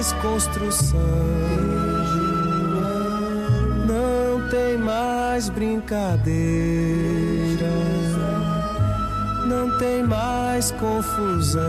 [0.00, 0.98] Mais construção.
[3.86, 6.30] Não tem mais brincadeira.
[9.46, 11.60] Não tem mais confusão.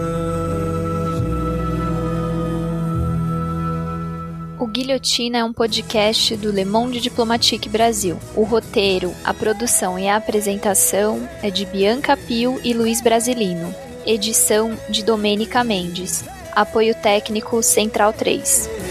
[4.57, 8.17] O Guilhotina é um podcast do Le Monde Diplomatique Brasil.
[8.33, 13.75] O roteiro, a produção e a apresentação é de Bianca Pio e Luiz Brasilino.
[14.05, 16.23] Edição de Domênica Mendes.
[16.53, 18.90] Apoio técnico Central 3.